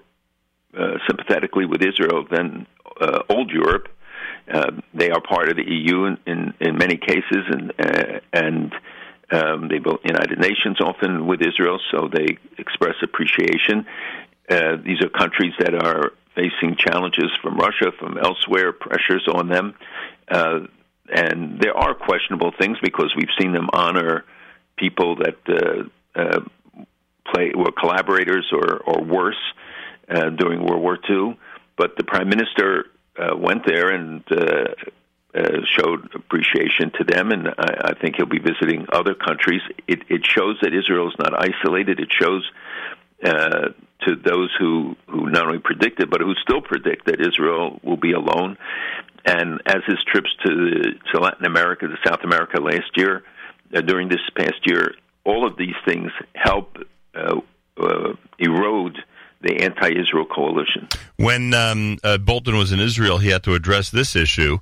uh, 0.78 0.98
sympathetically 1.08 1.66
with 1.66 1.82
Israel 1.82 2.26
than 2.30 2.66
uh, 3.02 3.24
old 3.30 3.52
Europe. 3.52 3.90
Uh, 4.52 4.72
they 4.94 5.10
are 5.10 5.22
part 5.22 5.50
of 5.50 5.58
the 5.58 5.70
EU 5.70 6.06
in, 6.06 6.18
in, 6.26 6.54
in 6.62 6.78
many 6.78 6.96
cases, 6.98 7.44
and 7.50 7.74
uh, 7.80 8.20
and 8.32 8.74
um, 9.30 9.68
they 9.68 9.78
vote 9.78 10.00
United 10.06 10.40
Nations 10.40 10.80
often 10.80 11.28
with 11.28 11.42
Israel, 11.42 11.80
so 11.92 12.10
they 12.12 12.38
express 12.58 12.96
appreciation. 13.04 13.86
Uh, 14.50 14.78
these 14.86 15.02
are 15.02 15.10
countries 15.10 15.54
that 15.60 15.74
are 15.76 16.14
facing 16.34 16.78
challenges 16.78 17.30
from 17.42 17.58
Russia, 17.58 17.92
from 18.00 18.18
elsewhere, 18.18 18.72
pressures 18.72 19.28
on 19.34 19.50
them, 19.50 19.74
uh, 20.30 20.60
and 21.14 21.60
there 21.60 21.76
are 21.76 21.94
questionable 21.94 22.54
things 22.58 22.78
because 22.82 23.14
we've 23.18 23.34
seen 23.38 23.52
them 23.52 23.70
honor 23.74 24.24
people 24.78 25.18
that 25.18 25.90
uh, 26.16 26.40
play 27.34 27.52
were 27.54 27.72
collaborators 27.72 28.48
or 28.54 28.78
or 28.78 29.04
worse 29.04 29.36
during 30.38 30.66
World 30.66 30.82
War 30.82 30.98
II. 31.10 31.38
But 31.76 31.98
the 31.98 32.06
prime 32.06 32.30
minister 32.30 32.86
uh, 33.20 33.36
went 33.36 33.66
there 33.66 33.90
and 33.90 34.24
uh, 34.32 34.66
uh, 35.36 35.60
showed 35.78 36.10
appreciation 36.16 36.92
to 36.98 37.04
them, 37.04 37.32
and 37.32 37.48
I, 37.48 37.92
I 37.92 37.94
think 38.00 38.16
he'll 38.16 38.26
be 38.26 38.40
visiting 38.40 38.88
other 38.92 39.14
countries. 39.14 39.62
It, 39.88 40.04
it 40.10 40.26
shows 40.26 40.58
that 40.62 40.74
Israel 40.74 41.08
is 41.10 41.16
not 41.20 41.34
isolated. 41.34 42.00
It 42.00 42.10
shows 42.12 42.50
uh, 43.24 43.70
to 44.06 44.16
those 44.16 44.56
who, 44.60 44.96
who 45.08 45.30
not 45.30 45.48
only 45.48 45.60
predicted, 45.60 46.10
but 46.10 46.22
who 46.22 46.34
still 46.42 46.62
predict 46.62 47.06
that 47.08 47.20
Israel 47.20 47.80
will 47.84 47.98
be 47.98 48.14
alone. 48.14 48.58
And 49.26 49.62
as 49.66 49.82
his 49.86 49.98
trips 50.12 50.30
to, 50.46 50.82
to 51.12 51.20
Latin 51.20 51.46
America, 51.46 51.88
to 51.88 51.96
South 52.06 52.24
America 52.24 52.62
last 52.62 52.92
year, 52.96 53.24
uh, 53.76 53.82
during 53.82 54.08
this 54.08 54.22
past 54.36 54.62
year, 54.66 54.96
all 55.26 55.46
of 55.46 55.58
these 55.58 55.76
things 55.86 56.12
help 56.34 56.78
uh, 57.14 57.36
uh, 57.82 58.14
erode 58.40 58.98
the 59.42 59.62
anti-Israel 59.62 60.26
coalition. 60.26 60.88
When 61.18 61.54
um, 61.54 61.98
uh, 62.04 62.18
Bolton 62.18 62.58
was 62.58 62.72
in 62.72 62.80
Israel, 62.80 63.18
he 63.18 63.30
had 63.30 63.44
to 63.44 63.54
address 63.54 63.90
this 63.90 64.16
issue. 64.16 64.60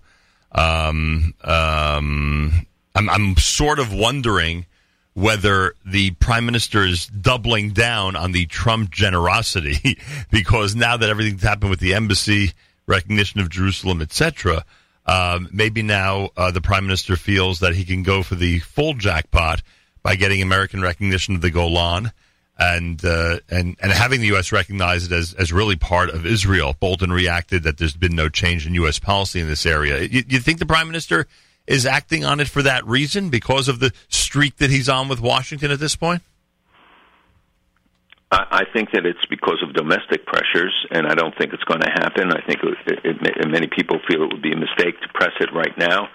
Um, 0.52 1.34
um, 1.44 2.66
I'm, 2.96 3.10
I'm 3.10 3.38
sort 3.38 3.80
of 3.80 3.94
wondering 3.94 4.66
whether 5.14 5.76
the 5.86 6.12
prime 6.12 6.46
minister 6.46 6.84
is 6.84 7.08
doubling 7.08 7.72
down 7.72 8.16
on 8.16 8.34
the 8.34 8.46
Trump 8.48 8.92
generosity 8.92 9.98
because 10.32 10.76
now 10.76 10.98
that 10.98 11.10
everything's 11.10 11.44
happened 11.44 11.70
with 11.70 11.80
the 11.80 11.94
embassy, 11.94 12.52
recognition 12.86 13.40
of 13.40 13.50
Jerusalem, 13.50 14.02
etc., 14.02 14.66
um, 15.08 15.48
maybe 15.52 15.84
now 15.84 16.30
uh, 16.36 16.52
the 16.52 16.62
prime 16.62 16.86
minister 16.86 17.16
feels 17.16 17.60
that 17.60 17.76
he 17.76 17.86
can 17.86 18.04
go 18.04 18.24
for 18.24 18.36
the 18.36 18.60
full 18.60 18.96
jackpot 18.96 19.62
by 20.02 20.16
getting 20.16 20.42
American 20.42 20.82
recognition 20.82 21.36
of 21.36 21.42
the 21.42 21.52
Golan 21.52 22.12
and 22.58 23.04
uh, 23.04 23.40
and 23.50 23.76
and 23.82 23.92
having 23.92 24.22
the 24.22 24.28
U.S. 24.28 24.52
recognize 24.52 25.06
it 25.06 25.12
as 25.12 25.34
as 25.34 25.52
really 25.52 25.76
part 25.76 26.10
of 26.10 26.26
Israel. 26.26 26.76
Bolton 26.80 27.12
reacted 27.12 27.64
that 27.64 27.78
there's 27.78 27.96
been 27.96 28.16
no 28.16 28.30
change 28.30 28.66
in 28.66 28.74
U.S. 28.76 29.00
policy 29.00 29.40
in 29.40 29.48
this 29.48 29.66
area. 29.66 30.04
You, 30.04 30.24
you 30.28 30.40
think 30.40 30.60
the 30.60 30.66
prime 30.66 30.88
minister 30.88 31.28
is 31.68 31.86
acting 31.86 32.24
on 32.24 32.40
it 32.40 32.48
for 32.48 32.62
that 32.62 32.86
reason 32.86 33.30
because 33.30 33.68
of 33.68 33.80
the 33.80 33.92
streak 34.08 34.58
that 34.58 34.70
he's 34.70 34.88
on 34.88 35.08
with 35.08 35.20
Washington 35.20 35.72
at 35.72 35.80
this 35.80 35.96
point? 35.96 36.22
I 38.32 38.64
think 38.74 38.92
that 38.92 39.06
it's 39.06 39.26
because 39.30 39.64
of 39.64 39.74
domestic 39.74 40.26
pressures, 40.26 40.74
and 40.92 41.08
I 41.08 41.14
don't 41.14 41.34
think 41.38 41.54
it's 41.54 41.64
going 41.64 41.82
to 41.82 41.90
happen. 41.90 42.32
I 42.32 42.42
think 42.46 42.60
it, 42.64 43.06
it, 43.06 43.18
it, 43.22 43.48
many 43.48 43.68
people 43.68 44.00
feel 44.08 44.24
it 44.24 44.34
would 44.34 44.42
be 44.42 44.52
a 44.52 44.58
mistake 44.58 45.00
to 45.02 45.08
press 45.14 45.32
it 45.40 45.54
right 45.54 45.78
now. 45.78 46.10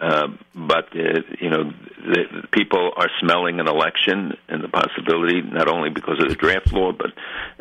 Uh, 0.00 0.28
but 0.54 0.88
uh, 0.96 1.20
you 1.40 1.50
know, 1.50 1.64
the, 2.04 2.24
the 2.42 2.48
people 2.48 2.92
are 2.96 3.08
smelling 3.20 3.60
an 3.60 3.68
election 3.68 4.36
and 4.48 4.62
the 4.62 4.68
possibility, 4.68 5.40
not 5.42 5.68
only 5.68 5.90
because 5.90 6.20
of 6.20 6.28
the 6.28 6.34
draft 6.34 6.72
law, 6.72 6.92
but 6.92 7.12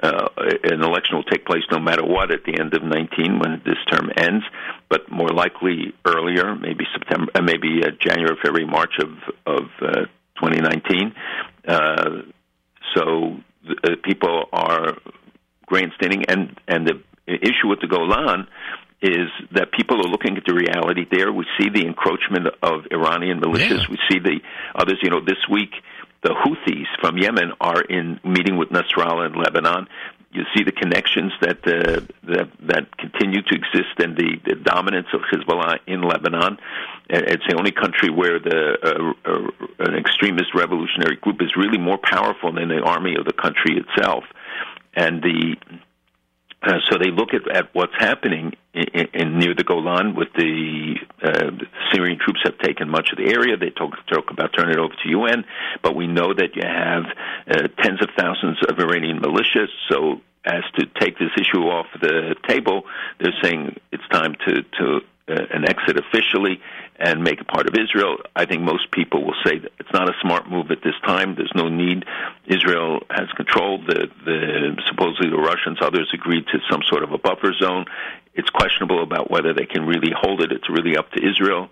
uh, 0.01 0.27
an 0.63 0.81
election 0.83 1.15
will 1.15 1.23
take 1.23 1.45
place 1.45 1.63
no 1.71 1.79
matter 1.79 2.03
what 2.03 2.31
at 2.31 2.43
the 2.43 2.59
end 2.59 2.73
of 2.73 2.83
19 2.83 3.39
when 3.39 3.61
this 3.65 3.77
term 3.91 4.09
ends, 4.17 4.43
but 4.89 5.09
more 5.11 5.29
likely 5.29 5.93
earlier, 6.05 6.55
maybe 6.55 6.85
September, 6.91 7.31
uh, 7.35 7.41
maybe 7.41 7.83
uh, 7.83 7.91
January, 7.99 8.35
February, 8.41 8.65
March 8.65 8.99
of 8.99 9.09
of 9.45 9.69
uh, 9.81 10.05
2019. 10.41 11.13
Uh, 11.67 12.21
so 12.95 13.37
uh, 13.83 13.89
people 14.03 14.49
are 14.51 14.97
grandstanding, 15.65 16.25
and 16.27 16.59
and 16.67 16.87
the 16.87 17.01
issue 17.27 17.67
with 17.67 17.79
the 17.79 17.87
Golan 17.87 18.47
is 19.03 19.27
that 19.51 19.71
people 19.73 19.97
are 19.99 20.09
looking 20.09 20.37
at 20.37 20.45
the 20.47 20.53
reality 20.53 21.05
there. 21.11 21.31
We 21.31 21.45
see 21.59 21.67
the 21.69 21.85
encroachment 21.85 22.47
of 22.63 22.87
Iranian 22.89 23.41
militias. 23.41 23.83
Yeah. 23.83 23.91
We 23.91 23.99
see 24.09 24.19
the 24.19 24.39
others. 24.75 24.97
You 25.03 25.09
know, 25.09 25.19
this 25.19 25.43
week 25.51 25.71
the 26.23 26.29
Houthis 26.29 26.87
from 27.01 27.17
Yemen 27.17 27.51
are 27.59 27.81
in 27.81 28.19
meeting 28.23 28.55
with 28.57 28.69
Nasrallah 28.69 29.27
in 29.27 29.33
Lebanon. 29.33 29.87
You 30.31 30.43
see 30.55 30.63
the 30.63 30.71
connections 30.71 31.33
that 31.41 31.59
uh, 31.67 32.01
that 32.23 32.49
that 32.61 32.97
continue 32.97 33.41
to 33.43 33.53
exist 33.53 33.99
and 33.99 34.15
the, 34.17 34.39
the 34.45 34.55
dominance 34.55 35.07
of 35.13 35.21
Hezbollah 35.31 35.79
in 35.85 36.01
Lebanon. 36.01 36.57
It's 37.09 37.43
the 37.47 37.55
only 37.55 37.71
country 37.71 38.09
where 38.09 38.39
the 38.39 38.77
uh, 38.81 39.29
uh, 39.29 39.85
an 39.85 39.95
extremist 39.95 40.55
revolutionary 40.55 41.17
group 41.17 41.41
is 41.41 41.55
really 41.55 41.77
more 41.77 41.99
powerful 42.01 42.53
than 42.53 42.69
the 42.69 42.79
army 42.79 43.15
of 43.19 43.25
the 43.25 43.33
country 43.33 43.77
itself. 43.77 44.23
And 44.95 45.21
the 45.21 45.55
uh, 46.63 46.79
so 46.89 46.97
they 46.97 47.11
look 47.11 47.29
at, 47.33 47.49
at 47.55 47.69
what's 47.73 47.93
happening 47.97 48.53
in, 48.73 49.07
in, 49.13 49.39
near 49.39 49.53
the 49.53 49.63
Golan 49.63 50.15
with 50.15 50.29
the 50.35 50.95
uh, 51.21 51.51
Syrian 51.91 52.19
troops 52.23 52.39
have 52.45 52.57
taken 52.59 52.89
much 52.89 53.09
of 53.11 53.17
the 53.17 53.31
area. 53.31 53.57
They 53.57 53.69
talk, 53.69 53.91
talk 54.07 54.31
about 54.31 54.51
turning 54.55 54.73
it 54.73 54.79
over 54.79 54.93
to 55.03 55.09
UN, 55.09 55.45
but 55.81 55.95
we 55.95 56.07
know 56.07 56.33
that 56.33 56.55
you 56.55 56.63
have 56.65 57.03
uh, 57.49 57.67
tens 57.83 58.01
of 58.01 58.09
thousands 58.17 58.57
of 58.67 58.79
Iranian 58.79 59.19
militias. 59.19 59.67
So 59.89 60.21
as 60.45 60.63
to 60.77 60.85
take 60.99 61.17
this 61.19 61.31
issue 61.37 61.63
off 61.63 61.87
the 62.01 62.35
table, 62.47 62.83
they're 63.19 63.35
saying 63.41 63.77
it's 63.91 64.07
time 64.11 64.35
to 64.47 64.63
to 64.79 65.01
an 65.27 65.63
exit 65.67 65.97
officially 65.97 66.59
and 66.99 67.23
make 67.23 67.39
it 67.39 67.47
part 67.47 67.67
of 67.67 67.75
Israel. 67.75 68.17
I 68.35 68.45
think 68.45 68.61
most 68.61 68.91
people 68.91 69.25
will 69.25 69.35
say 69.45 69.57
that 69.57 69.71
it's 69.79 69.93
not 69.93 70.09
a 70.09 70.13
smart 70.21 70.49
move 70.49 70.69
at 70.71 70.83
this 70.83 70.95
time. 71.05 71.35
There's 71.35 71.51
no 71.55 71.69
need. 71.69 72.05
Israel 72.45 72.99
has 73.09 73.29
control. 73.35 73.79
The, 73.79 74.07
the 74.25 74.81
supposedly 74.89 75.29
the 75.29 75.37
Russians, 75.37 75.79
others 75.81 76.11
agreed 76.13 76.45
to 76.47 76.59
some 76.69 76.81
sort 76.89 77.03
of 77.03 77.11
a 77.11 77.17
buffer 77.17 77.53
zone. 77.53 77.85
It's 78.35 78.49
questionable 78.49 79.01
about 79.01 79.31
whether 79.31 79.53
they 79.53 79.65
can 79.65 79.85
really 79.85 80.11
hold 80.15 80.41
it. 80.41 80.51
It's 80.51 80.69
really 80.69 80.97
up 80.97 81.11
to 81.11 81.25
Israel 81.25 81.69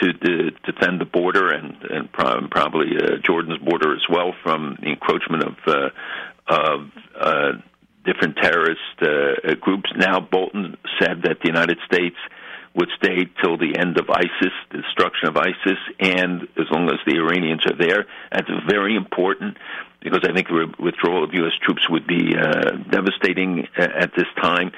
to 0.00 0.12
de- 0.12 0.50
defend 0.64 1.00
the 1.00 1.04
border 1.04 1.50
and, 1.50 1.76
and 1.90 2.12
probably 2.12 2.96
uh, 2.96 3.16
Jordan's 3.24 3.58
border 3.58 3.94
as 3.94 4.02
well 4.08 4.32
from 4.42 4.76
the 4.80 4.90
encroachment 4.90 5.44
of 5.44 5.54
uh, 5.66 5.88
of 6.48 6.90
uh, 7.18 7.52
different 8.04 8.36
terrorist 8.36 8.80
uh, 9.02 9.54
groups. 9.60 9.90
Now, 9.96 10.20
Bolton 10.20 10.76
said 10.98 11.22
that 11.24 11.38
the 11.42 11.48
United 11.48 11.78
States 11.86 12.16
would 12.74 12.88
stay 12.96 13.26
till 13.42 13.56
the 13.58 13.76
end 13.78 13.98
of 13.98 14.08
ISIS, 14.08 14.52
the 14.70 14.78
destruction 14.78 15.28
of 15.28 15.36
ISIS, 15.36 15.78
and 15.98 16.42
as 16.56 16.66
long 16.70 16.88
as 16.88 16.98
the 17.06 17.16
Iranians 17.16 17.66
are 17.66 17.76
there. 17.76 18.06
That's 18.30 18.48
very 18.68 18.94
important 18.94 19.56
because 20.00 20.20
I 20.22 20.32
think 20.32 20.48
the 20.48 20.72
withdrawal 20.78 21.24
of 21.24 21.34
U.S. 21.34 21.52
troops 21.62 21.88
would 21.90 22.06
be 22.06 22.34
uh, 22.36 22.70
devastating 22.90 23.66
at 23.76 24.12
this 24.16 24.26
time, 24.40 24.72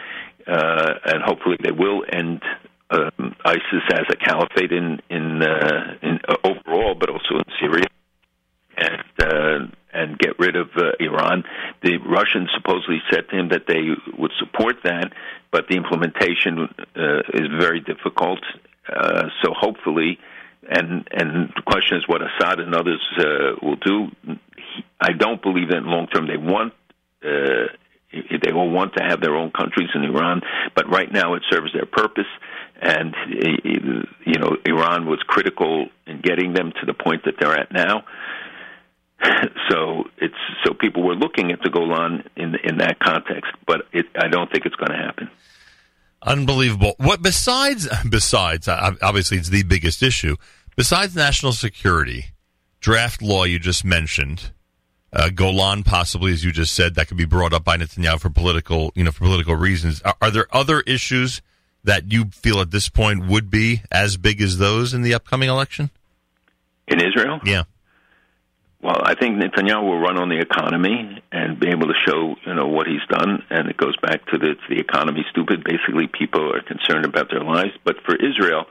uh, 0.46 0.94
and 1.04 1.22
hopefully 1.22 1.56
they 1.62 1.70
will 1.70 2.02
end 2.10 2.42
um, 2.90 3.34
ISIS 3.44 3.84
as 3.92 4.06
a 4.10 4.16
caliphate 4.16 4.72
in 4.72 5.00
in, 5.08 5.42
uh, 5.42 5.94
in 6.02 6.18
uh, 6.28 6.34
overall, 6.44 6.94
but 6.98 7.08
also 7.10 7.36
in 7.36 7.44
Syria, 7.60 7.86
and 8.76 9.02
uh, 9.22 9.66
and 9.92 10.18
get 10.18 10.38
rid 10.38 10.56
of 10.56 10.68
uh, 10.76 10.92
Iran. 10.98 11.44
The 11.82 11.96
Russians 11.98 12.48
supposedly 12.54 13.02
said 13.10 13.28
to 13.30 13.38
him 13.38 13.48
that 13.48 13.66
they 13.66 13.90
would 14.16 14.32
support 14.38 14.76
that, 14.84 15.12
but 15.50 15.66
the 15.68 15.76
implementation 15.76 16.68
uh, 16.96 17.18
is 17.34 17.48
very 17.58 17.80
difficult. 17.80 18.40
Uh, 18.88 19.28
so 19.42 19.52
hopefully, 19.52 20.18
and 20.68 21.08
and 21.12 21.52
the 21.56 21.62
question 21.66 21.98
is 21.98 22.04
what 22.06 22.20
Assad 22.22 22.60
and 22.60 22.74
others 22.74 23.00
uh, 23.18 23.56
will 23.62 23.76
do. 23.76 24.10
I 25.00 25.12
don't 25.12 25.42
believe 25.42 25.68
that 25.68 25.78
in 25.78 25.86
long 25.86 26.06
term 26.06 26.26
they 26.26 26.36
want. 26.36 26.72
Uh, 27.24 27.66
they 28.12 28.52
will 28.52 28.70
want 28.70 28.94
to 28.96 29.02
have 29.02 29.20
their 29.20 29.34
own 29.34 29.50
countries 29.50 29.88
in 29.94 30.04
Iran, 30.04 30.42
but 30.74 30.88
right 30.88 31.10
now 31.10 31.34
it 31.34 31.42
serves 31.50 31.72
their 31.72 31.86
purpose. 31.86 32.26
And 32.80 33.14
you 33.30 34.38
know, 34.38 34.56
Iran 34.66 35.06
was 35.06 35.20
critical 35.26 35.86
in 36.06 36.20
getting 36.20 36.52
them 36.52 36.72
to 36.80 36.86
the 36.86 36.94
point 36.94 37.24
that 37.24 37.34
they're 37.40 37.56
at 37.56 37.72
now. 37.72 38.04
so 39.68 40.04
it's 40.18 40.34
so 40.64 40.74
people 40.74 41.02
were 41.02 41.14
looking 41.14 41.52
at 41.52 41.60
the 41.62 41.70
Golan 41.70 42.28
in 42.36 42.56
in 42.64 42.78
that 42.78 42.98
context, 42.98 43.52
but 43.66 43.82
it, 43.92 44.06
I 44.16 44.28
don't 44.28 44.50
think 44.50 44.66
it's 44.66 44.76
going 44.76 44.90
to 44.90 44.96
happen. 44.96 45.30
Unbelievable. 46.22 46.94
What 46.98 47.22
besides 47.22 47.88
besides 48.08 48.68
obviously 48.68 49.38
it's 49.38 49.48
the 49.48 49.62
biggest 49.62 50.02
issue. 50.02 50.36
Besides 50.76 51.14
national 51.14 51.52
security, 51.52 52.26
draft 52.80 53.20
law 53.20 53.44
you 53.44 53.58
just 53.58 53.84
mentioned, 53.84 54.52
uh, 55.12 55.30
Golan 55.30 55.82
possibly 55.82 56.32
as 56.32 56.44
you 56.44 56.52
just 56.52 56.74
said 56.74 56.94
that 56.94 57.08
could 57.08 57.16
be 57.16 57.24
brought 57.24 57.52
up 57.52 57.64
by 57.64 57.76
Netanyahu 57.76 58.20
for 58.20 58.30
political 58.30 58.92
you 58.94 59.04
know 59.04 59.10
for 59.10 59.24
political 59.24 59.56
reasons. 59.56 60.00
Are, 60.02 60.16
are 60.20 60.30
there 60.30 60.46
other 60.52 60.80
issues 60.80 61.42
that 61.84 62.12
you 62.12 62.26
feel 62.26 62.60
at 62.60 62.70
this 62.70 62.88
point 62.88 63.26
would 63.26 63.50
be 63.50 63.82
as 63.90 64.16
big 64.16 64.40
as 64.40 64.58
those 64.58 64.94
in 64.94 65.02
the 65.02 65.14
upcoming 65.14 65.48
election? 65.48 65.90
In 66.86 67.00
Israel? 67.00 67.40
Yeah. 67.44 67.64
Well, 68.82 69.00
I 69.04 69.14
think 69.14 69.40
Netanyahu 69.40 69.84
will 69.84 70.00
run 70.00 70.18
on 70.18 70.28
the 70.28 70.40
economy 70.40 71.22
and 71.30 71.58
be 71.58 71.68
able 71.68 71.86
to 71.86 71.94
show, 72.04 72.34
you 72.44 72.54
know, 72.54 72.66
what 72.66 72.88
he's 72.88 73.06
done. 73.08 73.44
And 73.48 73.70
it 73.70 73.76
goes 73.76 73.96
back 73.98 74.26
to 74.26 74.38
the, 74.38 74.54
to 74.54 74.68
the 74.68 74.80
economy 74.80 75.24
stupid. 75.30 75.62
Basically, 75.62 76.08
people 76.08 76.52
are 76.52 76.62
concerned 76.62 77.04
about 77.04 77.30
their 77.30 77.44
lives. 77.44 77.70
But 77.84 78.02
for 78.04 78.16
Israel, 78.16 78.66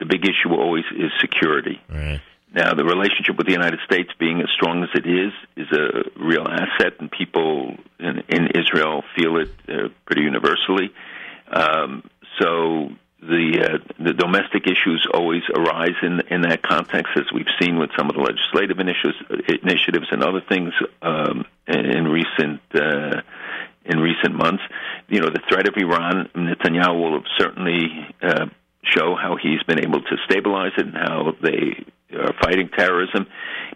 the 0.00 0.06
big 0.06 0.24
issue 0.24 0.52
always 0.52 0.84
is 0.90 1.12
security. 1.20 1.80
Right. 1.88 2.20
Now, 2.52 2.74
the 2.74 2.84
relationship 2.84 3.38
with 3.38 3.46
the 3.46 3.52
United 3.52 3.78
States 3.86 4.10
being 4.18 4.40
as 4.40 4.48
strong 4.50 4.82
as 4.82 4.90
it 4.94 5.06
is 5.06 5.32
is 5.56 5.70
a 5.72 6.10
real 6.20 6.46
asset, 6.46 6.94
and 6.98 7.10
people 7.10 7.76
in, 7.98 8.22
in 8.28 8.48
Israel 8.54 9.04
feel 9.16 9.36
it 9.36 9.48
uh, 9.68 9.88
pretty 10.04 10.22
universally. 10.22 10.92
Um, 11.50 12.02
so 12.40 12.90
the 13.22 13.78
uh, 13.78 13.78
the 14.02 14.12
domestic 14.12 14.66
issues 14.66 15.06
always 15.14 15.42
arise 15.54 15.94
in 16.02 16.20
in 16.28 16.42
that 16.42 16.62
context, 16.62 17.12
as 17.16 17.24
we've 17.32 17.46
seen 17.60 17.78
with 17.78 17.90
some 17.96 18.10
of 18.10 18.16
the 18.16 18.22
legislative 18.22 18.80
initiatives, 18.80 19.16
initiatives 19.62 20.08
and 20.10 20.24
other 20.24 20.40
things 20.40 20.72
um, 21.02 21.44
in 21.68 22.08
recent 22.08 22.60
uh, 22.74 23.22
in 23.84 24.00
recent 24.00 24.34
months. 24.34 24.62
You 25.08 25.20
know, 25.20 25.30
the 25.30 25.42
threat 25.48 25.68
of 25.68 25.74
Iran, 25.76 26.30
Netanyahu 26.34 27.12
will 27.12 27.22
certainly 27.38 27.86
uh, 28.20 28.46
show 28.82 29.14
how 29.14 29.36
he's 29.36 29.62
been 29.62 29.78
able 29.78 30.02
to 30.02 30.16
stabilize 30.24 30.72
it 30.76 30.86
and 30.86 30.96
how 30.96 31.34
they 31.40 31.84
are 32.18 32.34
fighting 32.40 32.70
terrorism. 32.76 33.26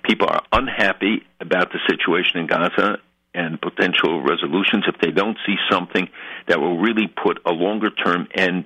People 0.03 0.29
are 0.29 0.43
unhappy 0.51 1.23
about 1.41 1.73
the 1.73 1.79
situation 1.89 2.41
in 2.41 2.49
Gaza 2.49 2.99
and 3.33 3.61
potential 3.61 4.23
resolutions 4.23 4.85
if 4.89 4.99
they 5.01 5.11
don't 5.13 5.37
see 5.47 5.57
something 5.71 6.09
that 6.49 6.61
will 6.61 6.79
really 6.79 7.07
put 7.07 7.39
a 7.47 7.53
longer 7.53 7.91
term 7.91 8.27
end 8.35 8.65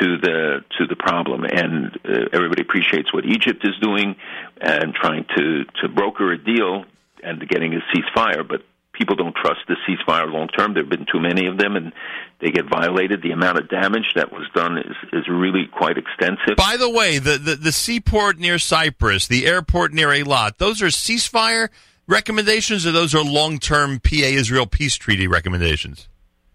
to 0.00 0.18
the 0.18 0.64
to 0.78 0.86
the 0.86 0.96
problem, 0.96 1.44
and 1.44 1.98
uh, 2.04 2.28
everybody 2.32 2.62
appreciates 2.62 3.12
what 3.12 3.24
Egypt 3.24 3.64
is 3.64 3.74
doing 3.80 4.16
and 4.60 4.94
trying 4.94 5.24
to 5.36 5.64
to 5.82 5.88
broker 5.88 6.32
a 6.32 6.38
deal 6.38 6.84
and 7.22 7.46
getting 7.48 7.74
a 7.74 7.80
ceasefire. 7.92 8.46
But 8.46 8.62
people 8.92 9.16
don't 9.16 9.34
trust 9.34 9.60
the 9.68 9.76
ceasefire 9.86 10.30
long 10.30 10.48
term. 10.48 10.74
There 10.74 10.82
have 10.82 10.90
been 10.90 11.06
too 11.10 11.20
many 11.20 11.46
of 11.46 11.58
them, 11.58 11.76
and 11.76 11.92
they 12.40 12.50
get 12.50 12.66
violated. 12.68 13.22
The 13.22 13.30
amount 13.30 13.58
of 13.58 13.68
damage 13.68 14.12
that 14.14 14.32
was 14.32 14.46
done 14.54 14.78
is 14.78 14.96
is 15.12 15.28
really 15.28 15.66
quite 15.66 15.96
extensive. 15.98 16.56
By 16.56 16.76
the 16.76 16.90
way, 16.90 17.18
the 17.18 17.38
the, 17.38 17.56
the 17.56 17.72
seaport 17.72 18.38
near 18.38 18.58
Cyprus, 18.58 19.26
the 19.26 19.46
airport 19.46 19.92
near 19.92 20.08
Eilat, 20.08 20.58
those 20.58 20.82
are 20.82 20.86
ceasefire 20.86 21.68
recommendations, 22.06 22.86
or 22.86 22.92
those 22.92 23.14
are 23.14 23.22
long 23.22 23.58
term 23.58 24.00
PA 24.00 24.16
Israel 24.16 24.66
peace 24.66 24.96
treaty 24.96 25.26
recommendations. 25.26 26.08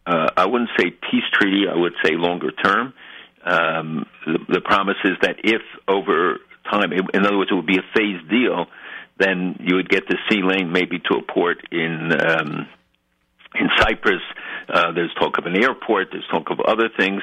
Uh, 0.06 0.30
I 0.36 0.46
wouldn't 0.46 0.72
say 0.78 0.90
peace 0.90 1.24
treaty. 1.34 1.66
I 1.72 1.76
would 1.76 1.94
say 2.04 2.16
longer 2.16 2.52
term. 2.52 2.94
Um, 3.46 4.06
the, 4.26 4.40
the 4.50 4.62
promise 4.62 4.98
is 5.04 5.18
that 5.22 5.38
if 5.44 5.62
over 5.88 6.40
time, 6.70 6.92
in 6.94 7.26
other 7.26 7.38
words, 7.38 7.52
it 7.52 7.56
would 7.56 7.66
be 7.66 7.78
a 7.78 7.86
phased 7.96 8.30
deal, 8.30 8.68
then 9.18 9.58
you 9.60 9.76
would 9.76 9.90
get 9.90 10.08
the 10.08 10.18
sea 10.30 10.42
lane 10.42 10.72
maybe 10.72 11.00
to 11.00 11.16
a 11.16 11.22
port 11.22 11.58
in 11.72 12.12
um, 12.20 12.68
in 13.56 13.70
Cyprus. 13.78 14.22
Uh, 14.68 14.92
there's 14.94 15.14
talk 15.20 15.38
of 15.38 15.46
an 15.46 15.62
airport. 15.62 16.08
There's 16.12 16.26
talk 16.32 16.50
of 16.50 16.60
other 16.62 16.90
things. 16.98 17.22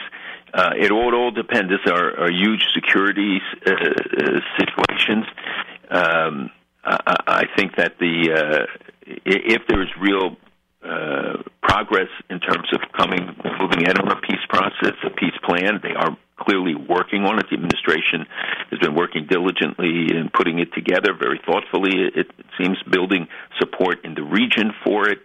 Uh, 0.52 0.70
it 0.76 0.90
all, 0.90 1.14
all 1.14 1.30
depends. 1.30 1.70
These 1.70 1.92
are, 1.92 2.24
are 2.24 2.30
huge 2.30 2.64
security 2.74 3.40
uh, 3.66 4.40
situations. 4.58 5.26
Um, 5.90 6.50
I, 6.84 7.16
I 7.26 7.44
think 7.56 7.76
that 7.76 7.98
the 7.98 8.32
uh, 8.32 8.66
if 9.24 9.62
there 9.68 9.82
is 9.82 9.88
real 10.00 10.36
uh, 10.82 11.42
progress 11.62 12.08
in 12.30 12.40
terms 12.40 12.68
of 12.72 12.80
coming 12.96 13.36
moving 13.60 13.82
ahead 13.84 13.98
on 13.98 14.10
a 14.10 14.16
peace 14.20 14.44
process, 14.48 14.94
a 15.04 15.10
peace 15.10 15.36
plan. 15.44 15.80
They 15.82 15.94
are 15.94 16.16
clearly 16.38 16.74
working 16.74 17.24
on 17.24 17.38
it. 17.38 17.46
The 17.50 17.56
administration 17.56 18.26
has 18.70 18.78
been 18.78 18.94
working 18.94 19.26
diligently 19.28 20.16
in 20.16 20.30
putting 20.32 20.58
it 20.58 20.72
together 20.72 21.12
very 21.12 21.38
thoughtfully. 21.44 21.92
It, 22.14 22.16
it 22.16 22.46
seems 22.58 22.82
building 22.90 23.28
support 23.58 24.04
in 24.04 24.14
the 24.14 24.22
region 24.22 24.72
for 24.82 25.08
it, 25.08 25.18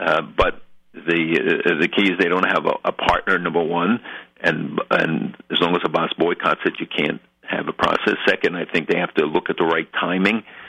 uh, 0.00 0.22
but 0.22 0.62
the 0.94 1.62
uh, 1.66 1.80
the 1.80 1.88
key 1.88 2.10
is 2.10 2.18
they 2.18 2.28
don't 2.28 2.48
have 2.48 2.64
a, 2.66 2.74
a 2.88 2.92
partner. 2.92 3.38
Number 3.38 3.62
one, 3.62 4.00
and 4.40 4.80
and 4.90 5.36
as 5.50 5.60
long 5.60 5.76
as 5.76 5.82
Abbas 5.84 6.14
boycotts 6.18 6.60
it, 6.64 6.74
you 6.80 6.86
can't 6.86 7.20
have 7.42 7.68
a 7.68 7.72
process. 7.72 8.16
Second, 8.26 8.56
I 8.56 8.64
think 8.64 8.88
they 8.88 8.98
have 8.98 9.12
to 9.14 9.26
look 9.26 9.50
at 9.50 9.58
the 9.58 9.66
right 9.66 9.88
timing 9.92 10.38
uh, 10.38 10.63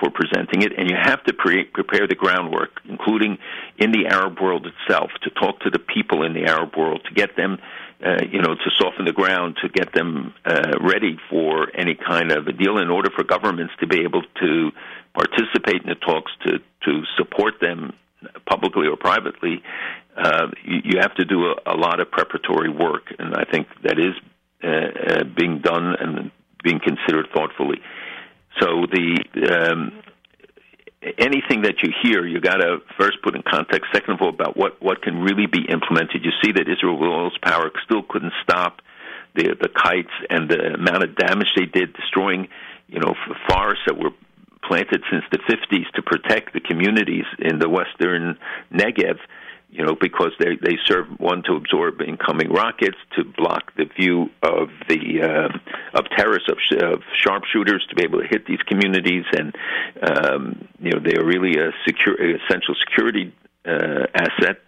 for 0.00 0.10
presenting 0.10 0.62
it, 0.62 0.72
and 0.76 0.90
you 0.90 0.96
have 1.00 1.22
to 1.24 1.32
pre- 1.32 1.64
prepare 1.64 2.06
the 2.06 2.14
groundwork, 2.14 2.80
including 2.88 3.38
in 3.78 3.92
the 3.92 4.06
Arab 4.06 4.38
world 4.40 4.66
itself, 4.66 5.10
to 5.22 5.30
talk 5.30 5.60
to 5.60 5.70
the 5.70 5.78
people 5.78 6.24
in 6.24 6.34
the 6.34 6.44
Arab 6.44 6.76
world, 6.76 7.00
to 7.08 7.14
get 7.14 7.36
them, 7.36 7.58
uh, 8.04 8.18
you 8.30 8.40
know, 8.42 8.54
to 8.54 8.70
soften 8.78 9.04
the 9.04 9.12
ground, 9.12 9.56
to 9.62 9.68
get 9.68 9.92
them 9.94 10.34
uh, 10.44 10.72
ready 10.80 11.18
for 11.30 11.68
any 11.74 11.94
kind 11.94 12.32
of 12.32 12.46
a 12.46 12.52
deal. 12.52 12.78
In 12.78 12.90
order 12.90 13.10
for 13.16 13.24
governments 13.24 13.72
to 13.80 13.86
be 13.86 14.00
able 14.02 14.22
to 14.40 14.70
participate 15.14 15.82
in 15.82 15.88
the 15.88 15.94
talks, 15.94 16.32
to 16.44 16.58
to 16.84 17.02
support 17.16 17.54
them 17.60 17.92
publicly 18.46 18.86
or 18.86 18.96
privately, 18.96 19.62
uh, 20.16 20.48
you, 20.64 20.78
you 20.84 21.00
have 21.00 21.14
to 21.14 21.24
do 21.24 21.46
a, 21.46 21.74
a 21.74 21.76
lot 21.76 22.00
of 22.00 22.10
preparatory 22.10 22.68
work, 22.68 23.04
and 23.18 23.34
I 23.34 23.44
think 23.50 23.68
that 23.84 23.98
is 23.98 24.14
uh, 24.62 24.68
uh, 24.68 25.24
being 25.24 25.60
done 25.60 25.96
and 25.98 26.30
being 26.62 26.80
considered 26.80 27.26
thoughtfully. 27.34 27.80
So 28.60 28.86
the 28.90 29.24
um, 29.50 30.02
anything 31.18 31.62
that 31.62 31.82
you 31.82 31.90
hear, 32.02 32.26
you 32.26 32.40
got 32.40 32.56
to 32.56 32.78
first 32.98 33.22
put 33.22 33.34
in 33.34 33.42
context. 33.42 33.88
Second 33.92 34.14
of 34.14 34.22
all, 34.22 34.28
about 34.28 34.56
what 34.56 34.82
what 34.82 35.02
can 35.02 35.20
really 35.20 35.46
be 35.46 35.64
implemented. 35.68 36.24
You 36.24 36.32
see 36.42 36.52
that 36.52 36.68
Israel's 36.68 37.36
power 37.42 37.70
still 37.84 38.02
couldn't 38.02 38.32
stop 38.42 38.80
the 39.34 39.56
the 39.60 39.68
kites 39.68 40.12
and 40.30 40.48
the 40.48 40.74
amount 40.74 41.02
of 41.04 41.16
damage 41.16 41.48
they 41.56 41.66
did, 41.66 41.94
destroying 41.94 42.48
you 42.88 43.00
know 43.00 43.14
forests 43.48 43.84
that 43.86 43.98
were 43.98 44.10
planted 44.64 45.02
since 45.10 45.24
the 45.32 45.38
50s 45.38 45.90
to 45.94 46.02
protect 46.02 46.52
the 46.52 46.60
communities 46.60 47.24
in 47.38 47.58
the 47.58 47.68
western 47.68 48.38
Negev. 48.72 49.18
You 49.72 49.86
know, 49.86 49.96
because 49.98 50.32
they 50.38 50.56
they 50.60 50.76
serve 50.84 51.06
one 51.18 51.42
to 51.44 51.54
absorb 51.54 52.02
incoming 52.02 52.52
rockets, 52.52 52.98
to 53.16 53.24
block 53.24 53.72
the 53.74 53.86
view 53.98 54.28
of 54.42 54.68
the 54.86 55.22
uh, 55.22 55.98
of 55.98 56.04
terrorists 56.14 56.50
of, 56.50 56.58
of 56.92 57.00
sharpshooters 57.24 57.80
to 57.88 57.94
be 57.96 58.02
able 58.02 58.20
to 58.20 58.28
hit 58.28 58.46
these 58.46 58.60
communities, 58.68 59.24
and 59.32 59.56
um, 60.02 60.68
you 60.78 60.90
know 60.90 61.00
they 61.00 61.16
are 61.16 61.24
really 61.24 61.58
a 61.58 61.72
secure 61.86 62.14
essential 62.14 62.74
security 62.86 63.34
uh, 63.66 64.04
asset. 64.14 64.58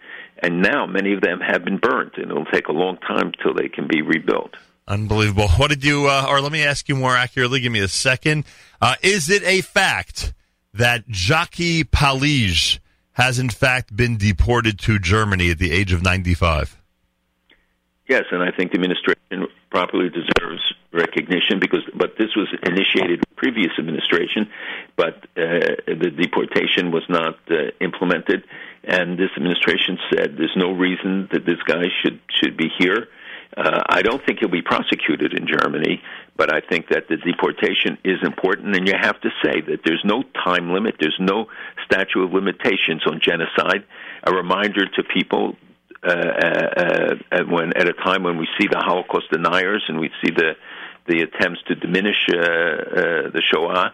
And 0.41 0.61
now 0.61 0.85
many 0.85 1.13
of 1.13 1.21
them 1.21 1.39
have 1.39 1.63
been 1.63 1.77
burnt, 1.77 2.17
and 2.17 2.29
it'll 2.31 2.45
take 2.45 2.67
a 2.67 2.73
long 2.73 2.97
time 2.97 3.31
till 3.41 3.53
they 3.53 3.69
can 3.69 3.87
be 3.87 4.01
rebuilt. 4.01 4.55
Unbelievable. 4.87 5.47
What 5.49 5.69
did 5.69 5.83
you, 5.83 6.07
uh, 6.07 6.27
or 6.27 6.41
let 6.41 6.51
me 6.51 6.63
ask 6.63 6.89
you 6.89 6.95
more 6.95 7.15
accurately, 7.15 7.59
give 7.59 7.71
me 7.71 7.79
a 7.79 7.87
second. 7.87 8.45
Uh, 8.81 8.95
is 9.01 9.29
it 9.29 9.43
a 9.43 9.61
fact 9.61 10.33
that 10.73 11.07
Jakiw 11.07 11.85
Palij 11.85 12.79
has 13.15 13.39
in 13.39 13.49
fact 13.49 13.95
been 13.95 14.17
deported 14.17 14.79
to 14.79 14.99
Germany 14.99 15.49
at 15.49 15.57
the 15.57 15.71
age 15.71 15.91
of 15.91 16.03
95? 16.03 16.81
Yes, 18.07 18.25
and 18.31 18.43
I 18.43 18.51
think 18.51 18.71
the 18.71 18.75
administration 18.75 19.47
properly 19.71 20.09
deserves 20.09 20.61
recognition 20.91 21.59
because, 21.59 21.81
but 21.95 22.13
this 22.17 22.35
was 22.35 22.47
initiated 22.63 23.23
previous 23.35 23.71
administration, 23.79 24.47
but 24.95 25.15
uh, 25.37 25.75
the 25.87 26.11
deportation 26.15 26.91
was 26.91 27.03
not 27.09 27.37
uh, 27.49 27.71
implemented, 27.81 28.43
and 28.83 29.17
this 29.17 29.31
administration 29.35 29.97
said 30.09 30.35
there's 30.37 30.55
no 30.55 30.71
reason 30.71 31.27
that 31.31 31.45
this 31.45 31.61
guy 31.65 31.83
should 32.01 32.19
should 32.29 32.55
be 32.55 32.69
here. 32.77 33.07
Uh, 33.57 33.81
I 33.89 34.01
don't 34.01 34.23
think 34.25 34.39
he'll 34.39 34.49
be 34.49 34.61
prosecuted 34.61 35.33
in 35.33 35.47
Germany, 35.47 36.01
but 36.37 36.53
I 36.53 36.59
think 36.61 36.89
that 36.89 37.07
the 37.07 37.17
deportation 37.17 37.97
is 38.03 38.19
important, 38.23 38.75
and 38.75 38.87
you 38.87 38.93
have 38.99 39.19
to 39.21 39.29
say 39.43 39.61
that 39.61 39.79
there's 39.85 40.03
no 40.03 40.23
time 40.43 40.71
limit, 40.71 40.95
there's 40.99 41.17
no 41.19 41.47
statute 41.85 42.23
of 42.23 42.33
limitations 42.33 43.03
on 43.07 43.19
genocide. 43.21 43.85
A 44.23 44.33
reminder 44.33 44.85
to 44.85 45.03
people 45.03 45.55
uh, 46.03 46.11
uh, 46.11 47.15
uh, 47.31 47.43
when 47.49 47.75
at 47.75 47.87
a 47.87 47.93
time 47.93 48.23
when 48.23 48.37
we 48.37 48.47
see 48.59 48.67
the 48.67 48.77
Holocaust 48.77 49.31
deniers 49.31 49.83
and 49.87 49.99
we 49.99 50.09
see 50.23 50.31
the 50.31 50.51
the 51.07 51.21
attempts 51.21 51.61
to 51.67 51.75
diminish 51.75 52.17
uh, 52.29 52.37
uh, 52.37 53.29
the 53.29 53.41
Shoah, 53.41 53.93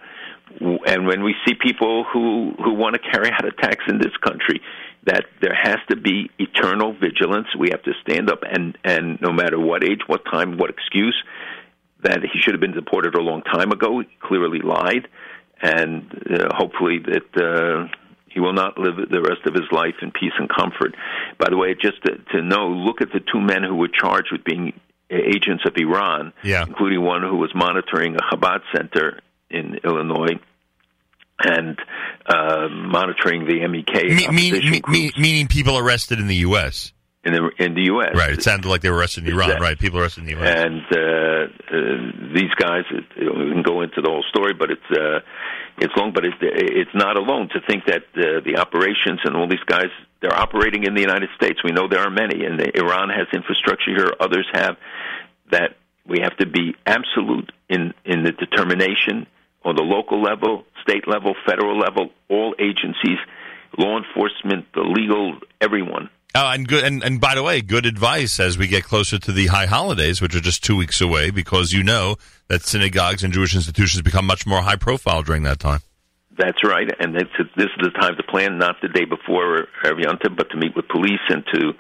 and 0.60 1.06
when 1.06 1.24
we 1.24 1.36
see 1.46 1.54
people 1.54 2.06
who 2.12 2.54
who 2.58 2.74
want 2.74 2.96
to 2.96 3.12
carry 3.12 3.30
out 3.32 3.46
attacks 3.46 3.86
in 3.88 4.00
this 4.00 4.16
country, 4.18 4.62
that 5.06 5.26
there 5.42 5.56
has 5.56 5.78
to 5.90 5.96
be 5.96 6.30
eternal 6.40 6.94
vigilance. 6.94 7.48
We 7.58 7.70
have 7.70 7.84
to 7.84 7.94
stand 8.02 8.30
up 8.30 8.40
and 8.44 8.78
and 8.84 9.22
no 9.22 9.32
matter 9.32 9.60
what 9.60 9.84
age, 9.84 10.02
what 10.08 10.26
time, 10.26 10.58
what 10.58 10.70
excuse, 10.70 11.22
that 12.04 12.20
he 12.22 12.40
should 12.40 12.54
have 12.54 12.62
been 12.62 12.74
deported 12.74 13.16
a 13.16 13.22
long 13.22 13.42
time 13.44 13.72
ago. 13.72 14.00
He 14.00 14.08
clearly 14.22 14.60
lied, 14.60 15.08
and 15.62 16.12
uh, 16.30 16.56
hopefully 16.56 17.00
that. 17.06 17.42
Uh, 17.42 17.88
he 18.34 18.40
will 18.40 18.54
not 18.54 18.78
live 18.78 18.96
the 18.96 19.20
rest 19.20 19.46
of 19.46 19.54
his 19.54 19.70
life 19.74 19.96
in 20.02 20.10
peace 20.10 20.32
and 20.40 20.48
comfort. 20.48 20.96
By 21.38 21.50
the 21.50 21.58
way, 21.58 21.74
just 21.74 22.02
to, 22.06 22.16
to 22.32 22.42
know, 22.42 22.70
look 22.70 23.02
at 23.02 23.10
the 23.12 23.20
two 23.20 23.42
men 23.42 23.62
who 23.62 23.76
were 23.76 23.90
charged 23.90 24.30
with 24.32 24.46
being 24.46 24.72
agents 25.12 25.66
of 25.66 25.74
Iran, 25.76 26.32
yeah. 26.44 26.64
including 26.66 27.02
one 27.02 27.24
who 27.24 27.36
was 27.38 27.52
monitoring 27.54 28.16
a 28.16 28.34
Chabad 28.34 28.62
center 28.74 29.20
in 29.50 29.80
Illinois 29.84 30.40
and 31.44 31.78
uh, 32.26 32.68
monitoring 32.70 33.46
the 33.46 33.68
MEK. 33.68 34.10
Me, 34.10 34.28
mean, 34.30 34.82
me, 34.88 35.12
meaning 35.18 35.48
people 35.48 35.78
arrested 35.78 36.20
in 36.20 36.28
the 36.28 36.36
U.S. 36.38 36.94
In 37.24 37.34
the 37.34 37.52
in 37.60 37.76
the 37.76 37.84
U.S. 37.94 38.16
Right. 38.16 38.34
It 38.34 38.42
sounded 38.42 38.68
like 38.68 38.82
they 38.82 38.90
were 38.90 38.98
arrested 38.98 39.28
in 39.28 39.34
Iran. 39.34 39.50
Exactly. 39.50 39.68
Right. 39.68 39.80
People 39.80 40.00
arrested 40.00 40.22
in 40.22 40.26
the 40.26 40.42
U.S. 40.42 40.60
And 40.60 40.82
uh, 40.90 40.98
uh, 40.98 42.34
these 42.34 42.50
guys, 42.58 42.82
it, 42.90 43.06
we 43.16 43.52
can 43.52 43.62
go 43.62 43.82
into 43.82 44.02
the 44.02 44.10
whole 44.10 44.26
story, 44.30 44.54
but 44.58 44.72
it's 44.72 44.90
uh, 44.90 45.20
it's 45.78 45.94
long. 45.96 46.14
But 46.14 46.26
it, 46.26 46.34
it's 46.42 46.96
not 46.96 47.18
alone 47.18 47.50
to 47.54 47.62
think 47.68 47.86
that 47.86 48.10
uh, 48.18 48.42
the 48.44 48.58
operations 48.58 49.20
and 49.24 49.38
all 49.38 49.48
these 49.48 49.64
guys 49.68 49.94
they're 50.22 50.34
operating 50.34 50.84
in 50.84 50.94
the 50.94 51.02
United 51.02 51.30
States. 51.36 51.60
We 51.64 51.72
know 51.72 51.88
there 51.88 52.02
are 52.02 52.12
many, 52.12 52.46
and 52.46 52.60
the, 52.60 52.78
Iran 52.78 53.10
has 53.10 53.28
infrastructure 53.34 53.92
here. 53.96 54.14
Others 54.20 54.48
have 54.54 54.78
that. 55.52 55.78
We 56.08 56.22
have 56.22 56.36
to 56.38 56.48
be 56.48 56.76
absolute 56.86 57.52
in 57.70 57.94
in 58.06 58.24
the 58.24 58.32
determination 58.32 59.28
on 59.64 59.76
the 59.76 59.84
local 59.84 60.22
level, 60.22 60.64
state 60.82 61.08
level, 61.08 61.36
federal 61.46 61.78
level, 61.78 62.10
all 62.30 62.56
agencies, 62.60 63.20
law 63.78 63.98
enforcement, 63.98 64.66
the 64.74 64.82
legal, 64.82 65.38
everyone. 65.60 66.10
Oh, 66.34 66.50
and 66.50 66.66
good, 66.66 66.86
and, 66.86 67.04
and 67.04 67.20
by 67.20 67.36
the 67.36 67.44
way, 67.44 67.62
good 67.62 67.86
advice 67.86 68.40
as 68.40 68.58
we 68.58 68.68
get 68.68 68.86
closer 68.86 69.20
to 69.20 69.32
the 69.34 69.48
high 69.48 69.66
holidays, 69.66 70.22
which 70.22 70.34
are 70.34 70.40
just 70.40 70.64
two 70.64 70.78
weeks 70.78 71.02
away, 71.02 71.30
because 71.30 71.74
you 71.74 71.84
know 71.84 72.16
that 72.48 72.62
synagogues 72.62 73.24
and 73.24 73.34
Jewish 73.34 73.54
institutions 73.54 74.02
become 74.02 74.26
much 74.26 74.48
more 74.48 74.62
high 74.62 74.78
profile 74.78 75.24
during 75.24 75.44
that 75.44 75.60
time. 75.60 75.82
That's 76.38 76.64
right, 76.64 76.90
and 77.00 77.14
this 77.14 77.28
is 77.38 77.48
the 77.58 77.90
time 78.00 78.16
to 78.16 78.24
plan, 78.24 78.58
not 78.58 78.78
the 78.82 78.88
day 78.88 79.04
before 79.04 79.68
Yontif, 79.84 80.36
but 80.38 80.50
to 80.52 80.58
meet 80.58 80.74
with 80.74 80.88
police 80.88 81.20
and 81.28 81.44
to 81.54 81.74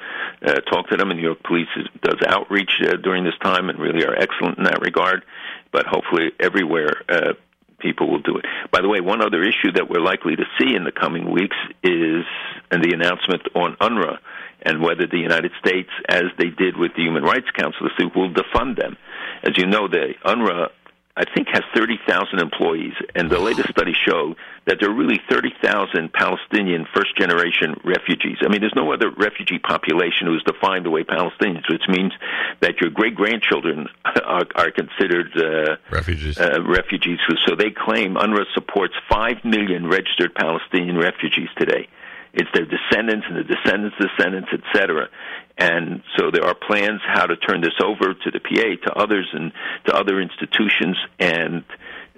uh, 0.45 0.59
talk 0.69 0.89
to 0.89 0.97
them. 0.97 1.09
And 1.11 1.19
New 1.19 1.25
York 1.25 1.41
Police 1.43 1.69
is, 1.77 1.87
does 2.03 2.19
outreach 2.27 2.71
uh, 2.85 2.97
during 3.01 3.23
this 3.23 3.37
time 3.41 3.69
and 3.69 3.79
really 3.79 4.03
are 4.05 4.13
excellent 4.13 4.57
in 4.57 4.65
that 4.65 4.81
regard. 4.81 5.23
But 5.71 5.85
hopefully, 5.85 6.31
everywhere 6.39 7.01
uh, 7.07 7.33
people 7.79 8.11
will 8.11 8.21
do 8.21 8.37
it. 8.37 8.45
By 8.71 8.81
the 8.81 8.89
way, 8.89 8.99
one 8.99 9.21
other 9.21 9.41
issue 9.41 9.71
that 9.75 9.89
we're 9.89 10.01
likely 10.01 10.35
to 10.35 10.43
see 10.59 10.75
in 10.75 10.83
the 10.83 10.91
coming 10.91 11.31
weeks 11.31 11.57
is 11.81 12.25
the 12.69 12.91
announcement 12.93 13.43
on 13.55 13.77
UNRWA 13.77 14.19
and 14.63 14.81
whether 14.81 15.07
the 15.07 15.17
United 15.17 15.51
States, 15.59 15.89
as 16.07 16.25
they 16.37 16.49
did 16.49 16.77
with 16.77 16.91
the 16.95 17.03
Human 17.03 17.23
Rights 17.23 17.49
Council, 17.55 17.89
will 18.15 18.33
defund 18.33 18.77
them. 18.77 18.97
As 19.43 19.57
you 19.57 19.65
know, 19.65 19.87
the 19.87 20.13
UNRWA 20.25 20.69
I 21.15 21.25
think 21.35 21.49
has 21.51 21.63
30,000 21.75 22.39
employees, 22.39 22.93
and 23.15 23.29
the 23.29 23.39
latest 23.39 23.69
study 23.69 23.93
showed 23.93 24.37
that 24.65 24.77
there 24.79 24.89
are 24.89 24.95
really 24.95 25.19
30,000 25.29 26.13
Palestinian 26.13 26.87
first 26.95 27.17
generation 27.17 27.75
refugees. 27.83 28.37
I 28.41 28.47
mean, 28.47 28.61
there's 28.61 28.75
no 28.75 28.93
other 28.93 29.11
refugee 29.11 29.59
population 29.59 30.27
who 30.27 30.35
is 30.35 30.43
defined 30.43 30.85
the 30.85 30.89
way 30.89 31.03
Palestinians, 31.03 31.69
which 31.69 31.83
means 31.89 32.13
that 32.61 32.79
your 32.79 32.91
great 32.91 33.15
grandchildren 33.15 33.87
are, 34.05 34.47
are, 34.55 34.71
considered 34.71 35.31
uh, 35.35 35.75
refugees. 35.91 36.39
Uh, 36.39 36.63
refugees. 36.63 37.19
So 37.45 37.55
they 37.55 37.71
claim 37.71 38.15
UNRWA 38.15 38.45
supports 38.53 38.93
5 39.09 39.43
million 39.43 39.87
registered 39.87 40.33
Palestinian 40.33 40.97
refugees 40.97 41.49
today. 41.57 41.89
It's 42.33 42.49
their 42.53 42.65
descendants 42.65 43.25
and 43.27 43.37
the 43.37 43.43
descendants' 43.43 43.97
descendants, 43.99 44.49
etc. 44.53 45.09
And 45.57 46.01
so 46.17 46.31
there 46.31 46.45
are 46.45 46.55
plans 46.55 47.01
how 47.05 47.25
to 47.25 47.35
turn 47.35 47.61
this 47.61 47.73
over 47.83 48.13
to 48.13 48.31
the 48.31 48.39
PA, 48.39 48.87
to 48.87 48.93
others, 48.97 49.27
and 49.33 49.51
to 49.85 49.95
other 49.95 50.21
institutions, 50.21 50.97
and 51.19 51.63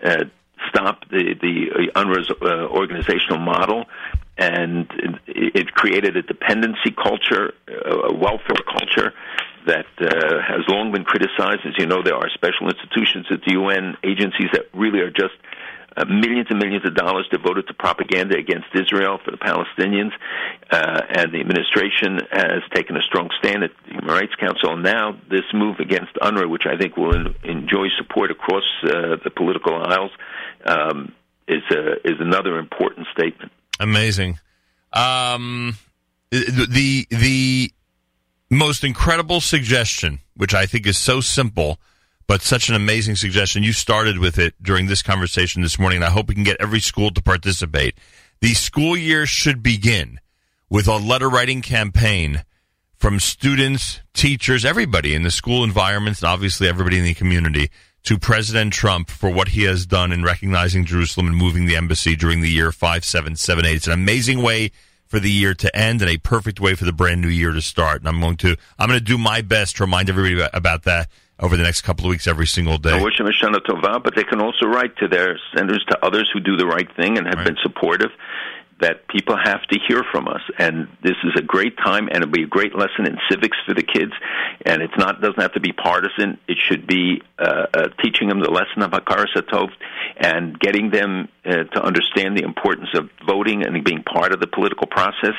uh, 0.03 0.25
stop 0.69 1.09
the 1.09 1.35
the 1.41 1.91
UNRWA's 1.95 2.31
uh, 2.41 2.67
organizational 2.67 3.39
model. 3.39 3.85
And 4.35 4.87
it, 5.27 5.55
it, 5.55 5.73
created 5.75 6.17
a 6.17 6.23
dependency 6.23 6.89
culture, 6.89 7.53
a 7.67 8.11
welfare 8.11 8.57
culture 8.65 9.13
that 9.67 9.85
uh, 10.01 10.41
has 10.41 10.67
long 10.67 10.91
been 10.91 11.03
criticized. 11.03 11.61
As 11.65 11.73
you 11.77 11.85
know, 11.85 12.01
there 12.03 12.15
are 12.15 12.29
special 12.33 12.67
institutions 12.67 13.27
at 13.29 13.41
the 13.45 13.53
UN, 13.53 13.95
agencies 14.03 14.49
that 14.53 14.65
really 14.73 15.01
are 15.01 15.11
just 15.11 15.35
uh, 15.95 16.05
millions 16.05 16.47
and 16.49 16.59
millions 16.59 16.85
of 16.85 16.95
dollars 16.95 17.27
devoted 17.31 17.67
to 17.67 17.73
propaganda 17.73 18.37
against 18.37 18.67
Israel 18.73 19.19
for 19.23 19.31
the 19.31 19.37
Palestinians, 19.37 20.11
uh, 20.71 21.01
and 21.09 21.31
the 21.31 21.39
administration 21.39 22.19
has 22.31 22.63
taken 22.73 22.97
a 22.97 23.01
strong 23.01 23.29
stand 23.39 23.63
at 23.63 23.71
the 23.85 23.93
Human 23.93 24.07
Rights 24.07 24.35
Council. 24.35 24.73
And 24.73 24.83
Now, 24.83 25.17
this 25.29 25.45
move 25.53 25.79
against 25.79 26.13
UNRWA, 26.15 26.49
which 26.49 26.65
I 26.65 26.77
think 26.77 26.97
will 26.97 27.15
in, 27.15 27.35
enjoy 27.43 27.87
support 27.97 28.31
across 28.31 28.63
uh, 28.83 29.17
the 29.23 29.31
political 29.35 29.75
aisles, 29.75 30.11
um, 30.65 31.13
is 31.47 31.63
a, 31.71 31.93
is 32.07 32.19
another 32.19 32.57
important 32.57 33.07
statement. 33.11 33.51
Amazing. 33.79 34.39
Um, 34.93 35.75
the 36.31 37.07
the 37.09 37.73
most 38.49 38.83
incredible 38.83 39.41
suggestion, 39.41 40.19
which 40.35 40.53
I 40.53 40.65
think 40.65 40.85
is 40.87 40.97
so 40.97 41.21
simple 41.21 41.79
but 42.27 42.41
such 42.41 42.69
an 42.69 42.75
amazing 42.75 43.15
suggestion. 43.15 43.63
You 43.63 43.73
started 43.73 44.19
with 44.19 44.37
it 44.37 44.55
during 44.61 44.87
this 44.87 45.01
conversation 45.01 45.61
this 45.61 45.79
morning, 45.79 45.97
and 45.97 46.05
I 46.05 46.09
hope 46.09 46.27
we 46.27 46.35
can 46.35 46.43
get 46.43 46.57
every 46.59 46.79
school 46.79 47.11
to 47.11 47.21
participate. 47.21 47.95
The 48.41 48.53
school 48.53 48.97
year 48.97 49.25
should 49.25 49.63
begin 49.63 50.19
with 50.69 50.87
a 50.87 50.97
letter 50.97 51.29
writing 51.29 51.61
campaign 51.61 52.43
from 52.95 53.19
students, 53.19 54.01
teachers, 54.13 54.63
everybody 54.63 55.13
in 55.13 55.23
the 55.23 55.31
school 55.31 55.63
environments, 55.63 56.21
and 56.21 56.29
obviously 56.29 56.67
everybody 56.67 56.97
in 56.97 57.03
the 57.03 57.13
community 57.13 57.69
to 58.03 58.17
President 58.17 58.73
Trump 58.73 59.09
for 59.09 59.29
what 59.29 59.49
he 59.49 59.63
has 59.63 59.85
done 59.85 60.11
in 60.11 60.23
recognizing 60.23 60.85
Jerusalem 60.85 61.27
and 61.27 61.35
moving 61.35 61.65
the 61.65 61.75
embassy 61.75 62.15
during 62.15 62.41
the 62.41 62.49
year 62.49 62.71
5778. 62.71 63.75
It's 63.75 63.87
an 63.87 63.93
amazing 63.93 64.41
way 64.41 64.71
for 65.05 65.19
the 65.19 65.31
year 65.31 65.53
to 65.53 65.75
end 65.75 66.01
and 66.01 66.09
a 66.09 66.17
perfect 66.17 66.59
way 66.59 66.75
for 66.75 66.85
the 66.85 66.91
brand 66.91 67.21
new 67.21 67.27
year 67.27 67.51
to 67.51 67.61
start. 67.61 68.01
And 68.01 68.07
I'm 68.07 68.19
going 68.19 68.37
to 68.37 68.57
I'm 68.79 68.89
going 68.89 68.99
to 68.99 69.05
do 69.05 69.17
my 69.17 69.41
best 69.41 69.77
to 69.77 69.83
remind 69.83 70.09
everybody 70.09 70.49
about 70.53 70.83
that 70.83 71.09
over 71.43 71.57
the 71.57 71.63
next 71.63 71.81
couple 71.81 72.05
of 72.05 72.09
weeks 72.09 72.25
every 72.25 72.47
single 72.47 72.77
day. 72.77 72.91
I 72.91 73.03
wish 73.03 73.17
them 73.17 73.27
a 73.27 73.31
Shana 73.31 73.59
Tova, 73.59 74.01
but 74.01 74.15
they 74.15 74.23
can 74.23 74.41
also 74.41 74.65
write 74.65 74.95
to 74.97 75.09
their 75.09 75.37
senders, 75.55 75.83
to 75.89 76.03
others 76.03 76.29
who 76.33 76.39
do 76.39 76.55
the 76.55 76.65
right 76.65 76.87
thing 76.95 77.17
and 77.17 77.27
have 77.27 77.39
right. 77.39 77.47
been 77.47 77.57
supportive. 77.61 78.11
that 78.79 79.07
people 79.07 79.37
have 79.41 79.61
to 79.63 79.79
hear 79.87 80.03
from 80.11 80.27
us, 80.27 80.41
and 80.57 80.87
this 81.03 81.15
is 81.23 81.31
a 81.37 81.41
great 81.41 81.77
time, 81.77 82.07
and 82.07 82.17
it'll 82.17 82.31
be 82.31 82.43
a 82.43 82.47
great 82.47 82.75
lesson 82.75 83.05
in 83.05 83.17
civics 83.29 83.55
for 83.65 83.73
the 83.73 83.83
kids. 83.83 84.11
And 84.65 84.81
it's 84.81 84.97
not 84.97 85.21
doesn't 85.21 85.39
have 85.39 85.53
to 85.53 85.59
be 85.59 85.71
partisan. 85.71 86.37
It 86.47 86.57
should 86.57 86.87
be 86.87 87.21
uh, 87.39 87.67
uh, 87.73 87.87
teaching 88.01 88.27
them 88.29 88.39
the 88.41 88.49
lesson 88.49 88.81
of 88.81 88.91
Hakaras 88.91 89.33
Hatov 89.35 89.69
and 90.17 90.59
getting 90.59 90.89
them 90.89 91.29
uh, 91.45 91.63
to 91.63 91.81
understand 91.81 92.37
the 92.37 92.43
importance 92.43 92.89
of 92.93 93.09
voting 93.25 93.63
and 93.65 93.83
being 93.83 94.03
part 94.03 94.33
of 94.33 94.39
the 94.39 94.47
political 94.47 94.87
process. 94.87 95.35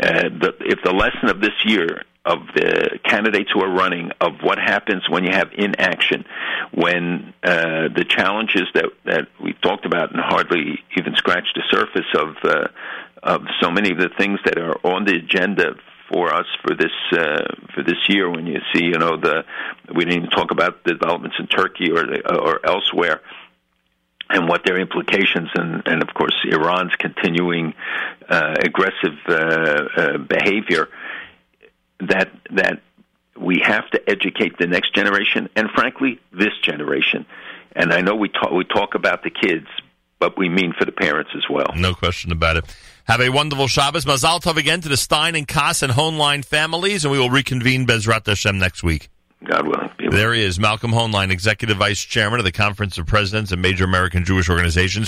Uh, 0.00 0.28
the, 0.42 0.52
if 0.60 0.78
the 0.84 0.92
lesson 0.92 1.30
of 1.30 1.40
this 1.40 1.56
year 1.64 2.02
of 2.28 2.40
the 2.54 2.98
candidates 3.04 3.50
who 3.52 3.62
are 3.62 3.72
running 3.72 4.10
of 4.20 4.32
what 4.42 4.58
happens 4.58 5.08
when 5.08 5.24
you 5.24 5.30
have 5.32 5.48
inaction, 5.56 6.24
when 6.72 7.32
uh, 7.42 7.88
the 7.88 8.04
challenges 8.06 8.64
that 8.74 8.86
that 9.06 9.28
we 9.42 9.54
talked 9.54 9.86
about 9.86 10.12
and 10.12 10.20
hardly 10.20 10.78
even 10.96 11.16
scratched 11.16 11.56
the 11.56 11.62
surface 11.70 12.10
of 12.14 12.36
uh, 12.44 12.68
of 13.22 13.42
so 13.62 13.70
many 13.70 13.90
of 13.90 13.98
the 13.98 14.10
things 14.18 14.38
that 14.44 14.58
are 14.58 14.76
on 14.86 15.04
the 15.04 15.16
agenda 15.16 15.74
for 16.12 16.32
us 16.32 16.46
for 16.62 16.74
this 16.74 16.92
uh, 17.12 17.44
for 17.74 17.82
this 17.82 18.08
year. 18.08 18.30
When 18.30 18.46
you 18.46 18.60
see, 18.74 18.84
you 18.84 18.98
know, 18.98 19.16
the 19.16 19.44
we 19.94 20.04
didn't 20.04 20.24
even 20.24 20.30
talk 20.30 20.50
about 20.50 20.84
the 20.84 20.94
developments 20.94 21.36
in 21.38 21.46
Turkey 21.46 21.90
or 21.90 22.04
or 22.30 22.60
elsewhere 22.64 23.22
and 24.30 24.46
what 24.46 24.62
their 24.64 24.78
implications 24.78 25.48
and, 25.54 25.82
and 25.86 26.02
of 26.02 26.12
course 26.12 26.34
Iran's 26.44 26.94
continuing 26.98 27.72
uh, 28.28 28.56
aggressive 28.60 29.16
uh, 29.26 29.32
uh, 29.32 30.18
behavior 30.18 30.88
that 32.00 32.30
that 32.50 32.80
we 33.36 33.60
have 33.64 33.88
to 33.90 34.10
educate 34.10 34.58
the 34.58 34.66
next 34.66 34.94
generation 34.94 35.48
and 35.56 35.70
frankly 35.70 36.20
this 36.32 36.56
generation. 36.62 37.26
And 37.74 37.92
I 37.92 38.00
know 38.00 38.14
we 38.14 38.28
talk 38.28 38.50
we 38.50 38.64
talk 38.64 38.94
about 38.94 39.22
the 39.22 39.30
kids 39.30 39.66
but 40.20 40.36
we 40.36 40.48
mean 40.48 40.72
for 40.76 40.84
the 40.84 40.90
parents 40.90 41.30
as 41.36 41.44
well. 41.48 41.72
No 41.76 41.94
question 41.94 42.32
about 42.32 42.56
it. 42.56 42.64
Have 43.04 43.20
a 43.20 43.28
wonderful 43.28 43.68
Shabbos. 43.68 44.04
Mazal 44.04 44.40
Tov 44.40 44.56
again 44.56 44.80
to 44.80 44.88
the 44.88 44.96
Stein 44.96 45.36
and 45.36 45.46
Kass 45.46 45.82
and 45.82 45.92
Hoenlein 45.92 46.44
families 46.44 47.04
and 47.04 47.12
we 47.12 47.18
will 47.18 47.30
reconvene 47.30 47.86
Bezrat 47.86 48.26
Hashem 48.26 48.58
next 48.58 48.82
week. 48.82 49.10
God 49.44 49.68
willing. 49.68 49.88
There 50.10 50.34
he 50.34 50.42
is, 50.42 50.58
Malcolm 50.58 50.90
Hoenlein, 50.90 51.30
Executive 51.30 51.76
Vice 51.76 52.00
Chairman 52.00 52.40
of 52.40 52.44
the 52.44 52.52
Conference 52.52 52.98
of 52.98 53.06
Presidents 53.06 53.52
of 53.52 53.60
Major 53.60 53.84
American 53.84 54.24
Jewish 54.24 54.48
Organizations. 54.48 55.06